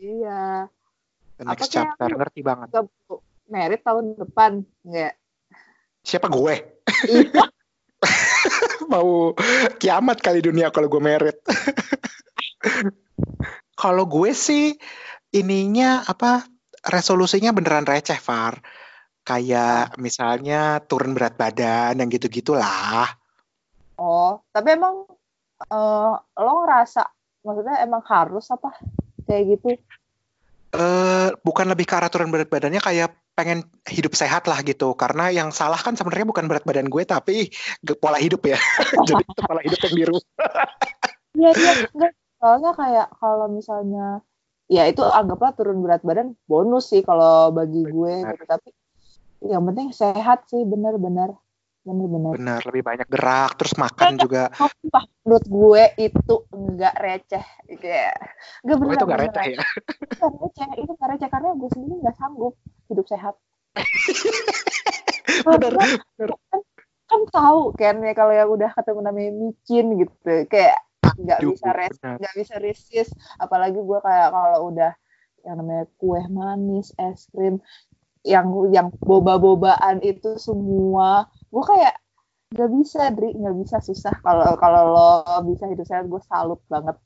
iya 0.00 0.42
The 1.36 1.44
Apa 1.44 1.52
next 1.52 1.68
kayak 1.68 1.92
chapter, 2.00 2.08
ngerti 2.16 2.40
banget. 2.40 2.68
merit 3.46 3.80
tahun 3.84 4.16
depan 4.16 4.64
nggak 4.82 5.14
Siapa 6.06 6.30
gue? 6.30 6.54
iya 7.10 7.44
Mau 8.92 9.34
kiamat 9.82 10.22
kali 10.22 10.38
dunia 10.38 10.70
kalau 10.70 10.86
gue 10.86 11.02
merit. 11.02 11.42
kalau 13.82 14.06
gue 14.06 14.30
sih 14.30 14.78
ininya 15.34 16.06
apa 16.06 16.46
resolusinya 16.86 17.50
beneran 17.50 17.84
receh, 17.84 18.16
Far. 18.16 18.62
Kayak 19.26 19.98
misalnya 19.98 20.78
turun 20.86 21.18
berat 21.18 21.34
badan 21.34 21.98
yang 21.98 22.06
gitu-gitulah. 22.06 23.10
Oh 24.00 24.40
tapi 24.52 24.76
emang 24.76 25.04
eh, 25.66 26.14
lo 26.20 26.52
ngerasa 26.64 27.02
maksudnya 27.46 27.76
emang 27.86 28.02
harus 28.10 28.50
apa? 28.50 28.74
Kayak 29.26 29.42
gitu? 29.56 29.68
Eh 30.74 31.28
bukan 31.46 31.66
lebih 31.70 31.86
ke 31.86 31.94
arah 31.94 32.10
turun 32.10 32.34
berat 32.34 32.50
badannya 32.50 32.82
kayak 32.82 33.14
pengen 33.38 33.62
hidup 33.86 34.18
sehat 34.18 34.50
lah 34.50 34.58
gitu. 34.66 34.96
Karena 34.98 35.30
yang 35.30 35.54
salah 35.54 35.78
kan 35.78 35.94
sebenarnya 35.94 36.26
bukan 36.26 36.50
berat 36.50 36.66
badan 36.66 36.90
gue 36.90 37.02
tapi 37.06 37.52
pola 38.02 38.18
hidup 38.18 38.42
ya. 38.44 38.58
Jadi 39.08 39.22
itu 39.22 39.42
pola 39.46 39.62
hidup 39.62 39.80
yang 39.86 39.94
dirusak 39.94 40.26
Iya 41.36 41.50
iya 41.52 41.72
enggak. 41.92 42.12
Soalnya 42.36 42.72
kayak 42.72 43.06
kalau 43.20 43.46
misalnya 43.48 44.06
ya 44.66 44.82
itu 44.90 45.04
anggaplah 45.04 45.54
turun 45.54 45.78
berat 45.84 46.02
badan 46.02 46.34
bonus 46.50 46.90
sih 46.90 47.04
kalau 47.06 47.54
bagi 47.54 47.86
gue 47.86 48.14
gitu. 48.26 48.44
Tapi 48.48 48.68
yang 49.46 49.62
penting 49.68 49.92
sehat 49.92 50.48
sih 50.48 50.64
bener-bener 50.64 51.36
bener-bener 51.86 52.34
Bener, 52.34 52.60
lebih 52.66 52.82
banyak 52.82 53.08
gerak, 53.08 53.50
terus 53.54 53.74
makan 53.78 54.18
juga. 54.18 54.42
sumpah 54.58 55.04
menurut 55.22 55.46
gue 55.46 55.84
itu 56.02 56.34
enggak 56.50 56.94
receh 56.98 57.46
kayak 57.78 58.14
enggak 58.66 58.76
Oh, 58.76 58.80
bener 58.82 58.94
itu 58.98 59.04
gak 59.06 59.20
receh 59.22 59.44
ya? 59.54 59.62
Bukan 60.18 60.32
receh 60.42 60.68
itu 60.82 60.90
enggak 60.92 61.10
receh 61.14 61.28
karena 61.30 61.48
gue 61.54 61.70
sendiri 61.70 61.94
nggak 62.02 62.16
sanggup 62.18 62.54
hidup 62.90 63.06
sehat 63.06 63.34
Bener, 65.46 65.60
Karena 65.60 65.84
bener. 65.86 66.30
kan, 66.50 66.60
kan 67.06 67.20
tahu 67.30 67.60
kan 67.78 67.94
ya 68.02 68.12
kalau 68.18 68.32
yang 68.34 68.50
udah 68.50 68.70
ketemu 68.74 69.00
namanya 69.06 69.30
micin 69.32 69.86
gitu 70.02 70.32
kayak 70.50 70.76
nggak 71.16 71.40
bisa 71.48 71.68
res 71.72 71.94
bener. 72.02 72.16
nggak 72.20 72.34
bisa 72.36 72.54
resist 72.58 73.12
apalagi 73.38 73.78
gue 73.78 73.98
kayak 74.02 74.28
kalau 74.34 74.58
udah 74.74 74.92
yang 75.46 75.56
namanya 75.62 75.84
kue 76.00 76.20
manis 76.28 76.90
es 76.98 77.30
krim 77.30 77.62
yang 78.26 78.50
yang 78.74 78.88
boba-bobaan 78.98 80.02
itu 80.02 80.34
semua 80.36 81.30
gue 81.56 81.64
kayak 81.64 81.94
nggak 82.52 82.70
bisa 82.76 83.00
Dri 83.16 83.32
nggak 83.32 83.56
bisa 83.64 83.76
susah 83.80 84.20
kalau 84.20 84.60
kalau 84.60 84.82
lo 84.92 85.10
bisa 85.48 85.64
hidup 85.64 85.88
sehat 85.88 86.04
gue 86.04 86.20
salut 86.28 86.60
banget 86.68 87.00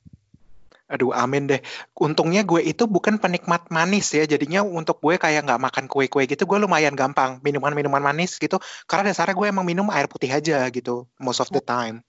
Aduh, 0.91 1.15
amin 1.15 1.47
deh. 1.47 1.63
Untungnya 1.95 2.43
gue 2.43 2.59
itu 2.67 2.83
bukan 2.83 3.15
penikmat 3.15 3.71
manis 3.71 4.11
ya. 4.11 4.27
Jadinya 4.27 4.59
untuk 4.59 4.99
gue 4.99 5.15
kayak 5.15 5.47
nggak 5.47 5.61
makan 5.63 5.85
kue-kue 5.87 6.27
gitu, 6.27 6.43
gue 6.43 6.59
lumayan 6.59 6.99
gampang. 6.99 7.39
Minuman-minuman 7.39 8.03
manis 8.03 8.35
gitu. 8.35 8.59
Karena 8.91 9.07
dasarnya 9.07 9.31
gue 9.31 9.47
emang 9.47 9.63
minum 9.63 9.87
air 9.87 10.11
putih 10.11 10.27
aja 10.27 10.67
gitu, 10.67 11.07
most 11.15 11.39
of 11.39 11.47
the 11.47 11.63
time. 11.63 12.03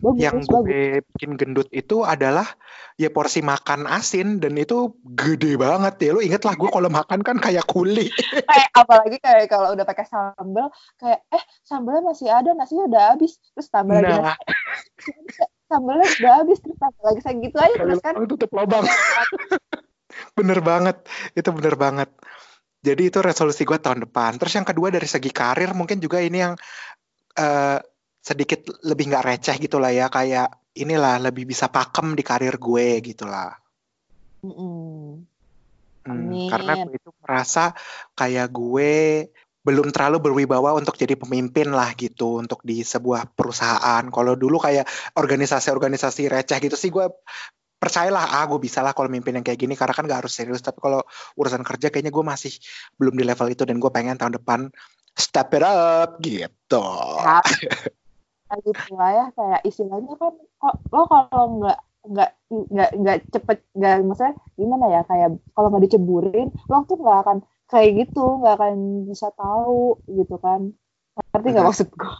Bagus 0.00 0.20
Yang 0.20 0.38
bagus 0.46 0.48
gue 0.48 0.82
bikin 1.14 1.30
gendut 1.40 1.68
itu 1.72 2.04
adalah 2.04 2.44
ya 3.00 3.08
porsi 3.08 3.40
makan 3.40 3.88
asin 3.88 4.38
dan 4.38 4.56
itu 4.60 4.92
gede 5.02 5.56
banget 5.56 5.94
ya. 5.98 6.10
Lu 6.12 6.20
inget 6.20 6.44
lah 6.44 6.54
gue 6.56 6.68
kalau 6.68 6.92
makan 6.92 7.20
kan 7.24 7.36
kayak 7.40 7.64
kuli. 7.64 8.12
kayak 8.50 8.68
apalagi 8.76 9.16
kayak 9.18 9.48
kalau 9.48 9.72
udah 9.72 9.86
pakai 9.88 10.04
sambal 10.08 10.68
kayak 11.00 11.24
eh 11.32 11.44
sambalnya 11.64 12.02
masih 12.04 12.28
ada 12.28 12.50
nasinya 12.52 12.84
udah 12.88 13.02
habis 13.16 13.40
terus 13.56 13.68
tambah 13.72 13.96
lagi 14.00 14.12
Nah, 14.12 14.36
nasi 14.98 15.44
sambalnya 15.66 16.06
udah 16.20 16.32
habis 16.44 16.58
terus 16.60 16.78
tambah 16.78 17.02
lagi 17.02 17.20
saya 17.24 17.34
gitu 17.40 17.56
aja 17.56 17.74
terus 17.80 18.00
kan 18.04 18.12
Kalau 18.16 18.28
tutup 18.28 18.50
lubang. 18.52 18.84
bener 20.38 20.60
banget. 20.60 20.96
Itu 21.32 21.50
bener 21.56 21.74
banget. 21.80 22.12
Jadi 22.82 23.02
itu 23.08 23.18
resolusi 23.22 23.62
gue 23.62 23.78
tahun 23.78 24.04
depan. 24.10 24.36
Terus 24.42 24.58
yang 24.58 24.66
kedua 24.66 24.90
dari 24.90 25.06
segi 25.06 25.30
karir 25.30 25.70
mungkin 25.72 26.02
juga 26.02 26.18
ini 26.18 26.38
yang 26.42 26.54
eh, 27.38 27.78
sedikit 28.22 28.70
lebih 28.86 29.10
nggak 29.10 29.26
receh 29.26 29.56
gitu 29.58 29.82
lah 29.82 29.90
ya. 29.90 30.06
Kayak 30.06 30.62
inilah 30.78 31.20
lebih 31.20 31.44
bisa 31.44 31.68
pakem 31.68 32.14
di 32.14 32.22
karir 32.22 32.56
gue 32.56 33.02
gitu 33.02 33.26
lah. 33.26 33.52
Mm-mm. 34.46 35.22
Hmm, 36.02 36.50
karena 36.50 36.82
gue 36.82 36.98
itu 36.98 37.10
merasa 37.22 37.74
kayak 38.18 38.50
gue 38.50 38.94
belum 39.62 39.94
terlalu 39.94 40.18
berwibawa 40.18 40.74
untuk 40.74 40.98
jadi 40.98 41.14
pemimpin 41.14 41.70
lah 41.70 41.94
gitu 41.94 42.42
untuk 42.42 42.66
di 42.66 42.82
sebuah 42.82 43.30
perusahaan. 43.30 44.02
Kalau 44.10 44.34
dulu 44.34 44.58
kayak 44.58 44.86
organisasi-organisasi 45.14 46.26
receh 46.26 46.58
gitu 46.58 46.74
sih 46.74 46.90
gue 46.90 47.06
percayalah 47.78 48.42
ah 48.42 48.46
gue 48.46 48.58
bisa 48.62 48.78
lah 48.78 48.94
kalau 48.94 49.10
mimpin 49.10 49.38
yang 49.38 49.46
kayak 49.46 49.58
gini 49.58 49.74
karena 49.74 49.90
kan 49.90 50.06
gak 50.06 50.22
harus 50.22 50.38
serius 50.38 50.62
tapi 50.62 50.78
kalau 50.78 51.02
urusan 51.34 51.66
kerja 51.66 51.90
kayaknya 51.90 52.14
gue 52.14 52.22
masih 52.22 52.54
belum 52.94 53.18
di 53.18 53.26
level 53.26 53.50
itu 53.50 53.66
dan 53.66 53.82
gue 53.82 53.90
pengen 53.90 54.14
tahun 54.14 54.38
depan 54.38 54.70
step 55.14 55.50
it 55.54 55.66
up 55.66 56.18
gitu. 56.22 56.86
Lagi 58.52 58.70
pula 58.86 59.08
ya 59.08 59.26
kayak 59.32 59.60
istilahnya 59.64 60.12
kan 60.20 60.34
kok 60.36 60.74
lo 60.92 61.02
kalau 61.08 61.44
nggak 61.58 61.78
nggak 62.02 62.30
nggak 62.50 62.90
nggak 62.98 63.18
cepet 63.30 63.58
nggak 63.78 63.94
maksudnya 64.04 64.34
gimana 64.58 64.86
ya 64.90 65.00
kayak 65.06 65.38
kalau 65.54 65.68
nggak 65.72 65.84
diceburin 65.88 66.48
lo 66.68 66.84
tuh 66.84 66.98
nggak 67.00 67.18
akan 67.24 67.38
kayak 67.70 67.90
gitu 68.04 68.24
nggak 68.42 68.54
akan 68.60 68.74
bisa 69.08 69.32
tahu 69.32 69.96
gitu 70.10 70.36
kan 70.36 70.76
ngerti 71.32 71.48
nggak 71.56 71.66
maksud 71.66 71.88
gue 71.88 72.12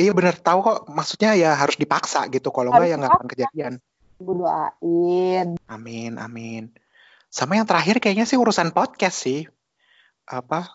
Iya 0.00 0.16
bener 0.16 0.32
tahu 0.38 0.64
kok 0.64 0.78
maksudnya 0.88 1.36
ya 1.36 1.52
harus 1.58 1.76
dipaksa 1.76 2.30
gitu 2.32 2.48
kalau 2.54 2.72
nggak 2.72 2.88
ya 2.88 2.96
nggak 2.96 3.12
akan 3.20 3.28
kejadian. 3.28 3.72
gue 4.20 4.34
doain 4.36 5.48
Amin, 5.68 6.16
amin. 6.16 6.72
Sama 7.28 7.60
yang 7.60 7.68
terakhir 7.68 8.00
kayaknya 8.00 8.24
sih 8.24 8.40
urusan 8.40 8.72
podcast 8.72 9.16
sih. 9.20 9.44
Apa? 10.24 10.72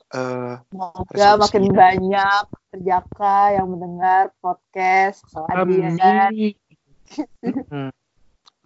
Resolusinya. 1.09 1.41
makin 1.41 1.63
banyak 1.71 2.45
terjaka 2.75 3.55
yang 3.55 3.71
mendengar 3.71 4.35
podcast 4.43 5.23
Adrian 5.47 5.95
Hmm. 7.71 7.93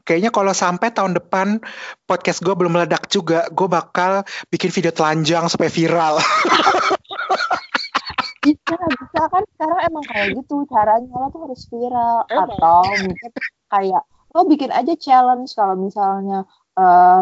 Kayaknya 0.07 0.31
kalau 0.33 0.55
sampai 0.55 0.89
tahun 0.89 1.13
depan 1.13 1.61
podcast 2.09 2.41
gue 2.41 2.55
belum 2.55 2.73
meledak 2.73 3.11
juga, 3.11 3.45
gue 3.51 3.67
bakal 3.69 4.25
bikin 4.49 4.73
video 4.73 4.89
telanjang 4.89 5.45
supaya 5.51 5.69
viral. 5.69 6.17
bisa 8.41 8.73
bisa 9.03 9.21
kan 9.29 9.43
sekarang 9.53 9.79
emang 9.85 10.05
kayak 10.07 10.27
gitu 10.39 10.65
caranya 10.71 11.13
lo 11.13 11.27
tuh 11.29 11.41
harus 11.45 11.61
viral 11.67 12.17
Emang. 12.31 12.47
atau 12.55 12.81
mungkin 13.05 13.31
kayak 13.69 14.03
lo 14.33 14.41
bikin 14.47 14.71
aja 14.71 14.93
challenge 14.95 15.51
kalau 15.53 15.75
misalnya 15.75 16.47
eh 16.79 17.21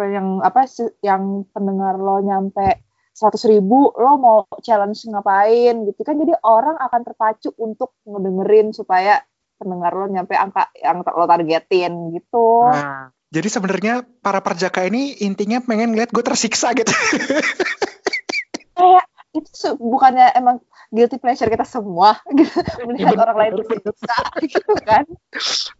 yang 0.00 0.42
apa 0.42 0.66
yang 1.06 1.46
pendengar 1.54 1.96
lo 1.96 2.18
nyampe 2.20 2.82
seratus 3.20 3.44
ribu 3.44 3.92
lo 4.00 4.16
mau 4.16 4.48
challenge 4.64 5.04
ngapain 5.04 5.84
gitu 5.84 6.00
kan. 6.00 6.16
Jadi 6.16 6.32
orang 6.40 6.80
akan 6.80 7.00
terpacu 7.04 7.52
untuk 7.60 7.92
ngedengerin 8.08 8.72
supaya 8.72 9.20
pendengar 9.60 9.92
lo 9.92 10.08
nyampe 10.08 10.32
angka 10.32 10.72
yang 10.72 11.04
lo 11.04 11.28
targetin 11.28 12.16
gitu. 12.16 12.64
Nah, 12.72 13.12
jadi 13.28 13.48
sebenarnya 13.52 13.94
para 14.24 14.40
perjaka 14.40 14.88
ini 14.88 15.20
intinya 15.20 15.60
pengen 15.60 15.92
ngeliat 15.92 16.08
gue 16.08 16.24
tersiksa 16.24 16.72
gitu. 16.72 16.88
kayak 18.80 19.04
itu 19.30 19.68
bukannya 19.78 20.32
emang 20.34 20.58
guilty 20.90 21.20
pleasure 21.22 21.46
kita 21.46 21.62
semua 21.62 22.18
gitu 22.38 22.56
melihat 22.88 23.14
Bener, 23.14 23.24
orang 23.28 23.36
lain 23.36 23.52
tersiksa 23.62 24.16
gitu 24.50 24.72
kan. 24.82 25.04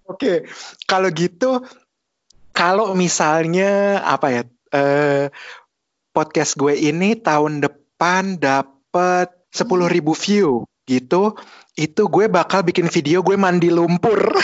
Oke, 0.06 0.46
kalau 0.86 1.08
gitu, 1.10 1.64
kalau 2.52 2.92
misalnya 2.94 4.04
apa 4.04 4.26
ya, 4.30 4.42
eh, 4.76 5.26
podcast 6.20 6.52
gue 6.60 6.76
ini 6.76 7.16
tahun 7.16 7.64
depan 7.64 8.36
dapet 8.36 9.32
10.000 9.56 9.88
ribu 9.88 10.12
view 10.12 10.68
gitu, 10.84 11.32
itu 11.80 12.02
gue 12.12 12.28
bakal 12.28 12.60
bikin 12.60 12.92
video 12.92 13.24
gue 13.24 13.40
mandi 13.40 13.72
lumpur. 13.72 14.36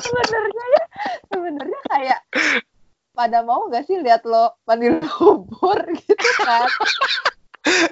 sebenarnya 0.00 0.64
ya 0.72 0.84
sebenarnya 1.28 1.80
kayak 1.92 2.20
pada 3.12 3.44
mau 3.44 3.68
gak 3.68 3.84
sih 3.84 4.00
lihat 4.00 4.24
lo 4.24 4.56
mandi 4.64 4.88
lumpur 4.96 5.76
gitu 5.92 6.28
kan 6.40 6.64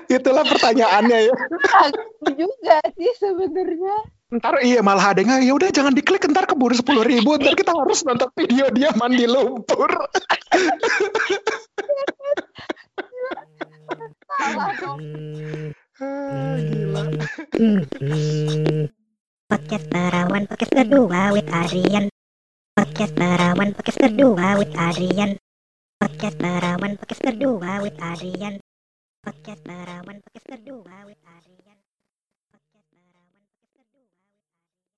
Itulah 0.08 0.48
pertanyaannya 0.48 1.28
ya. 1.28 1.34
aku 1.84 2.32
juga 2.32 2.80
sih 2.96 3.12
sebenarnya 3.20 4.08
Ntar 4.34 4.66
iya 4.66 4.82
malah 4.82 5.14
ada 5.14 5.22
yang 5.22 5.46
ya 5.46 5.54
udah 5.54 5.70
jangan 5.70 5.94
diklik 5.94 6.26
ntar 6.26 6.42
keburu 6.50 6.74
10.000 6.74 7.06
ribu 7.06 7.38
ntar 7.38 7.54
kita 7.54 7.70
harus 7.70 8.02
nonton 8.02 8.26
video 8.34 8.66
dia 8.74 8.90
mandi 8.98 9.30
lumpur. 9.30 9.94
Podcast 19.46 19.86
Perawan 19.86 20.50
Podcast 20.50 20.72
kedua 20.82 21.30
with 21.30 21.46
Adrian. 21.54 22.10
Podcast 22.74 23.14
Perawan 23.14 23.70
Podcast 23.70 23.98
kedua 24.02 24.58
with 24.58 24.74
Adrian. 24.74 25.38
Podcast 26.02 26.34
Perawan 26.42 26.98
Podcast 26.98 27.22
kedua 27.22 27.70
with 27.86 27.94
Adrian. 28.02 28.58
Podcast 29.22 29.62
Perawan 29.62 30.18
Podcast 30.26 30.46
kedua 30.58 31.06
with 31.06 31.22
Adrian 31.22 31.43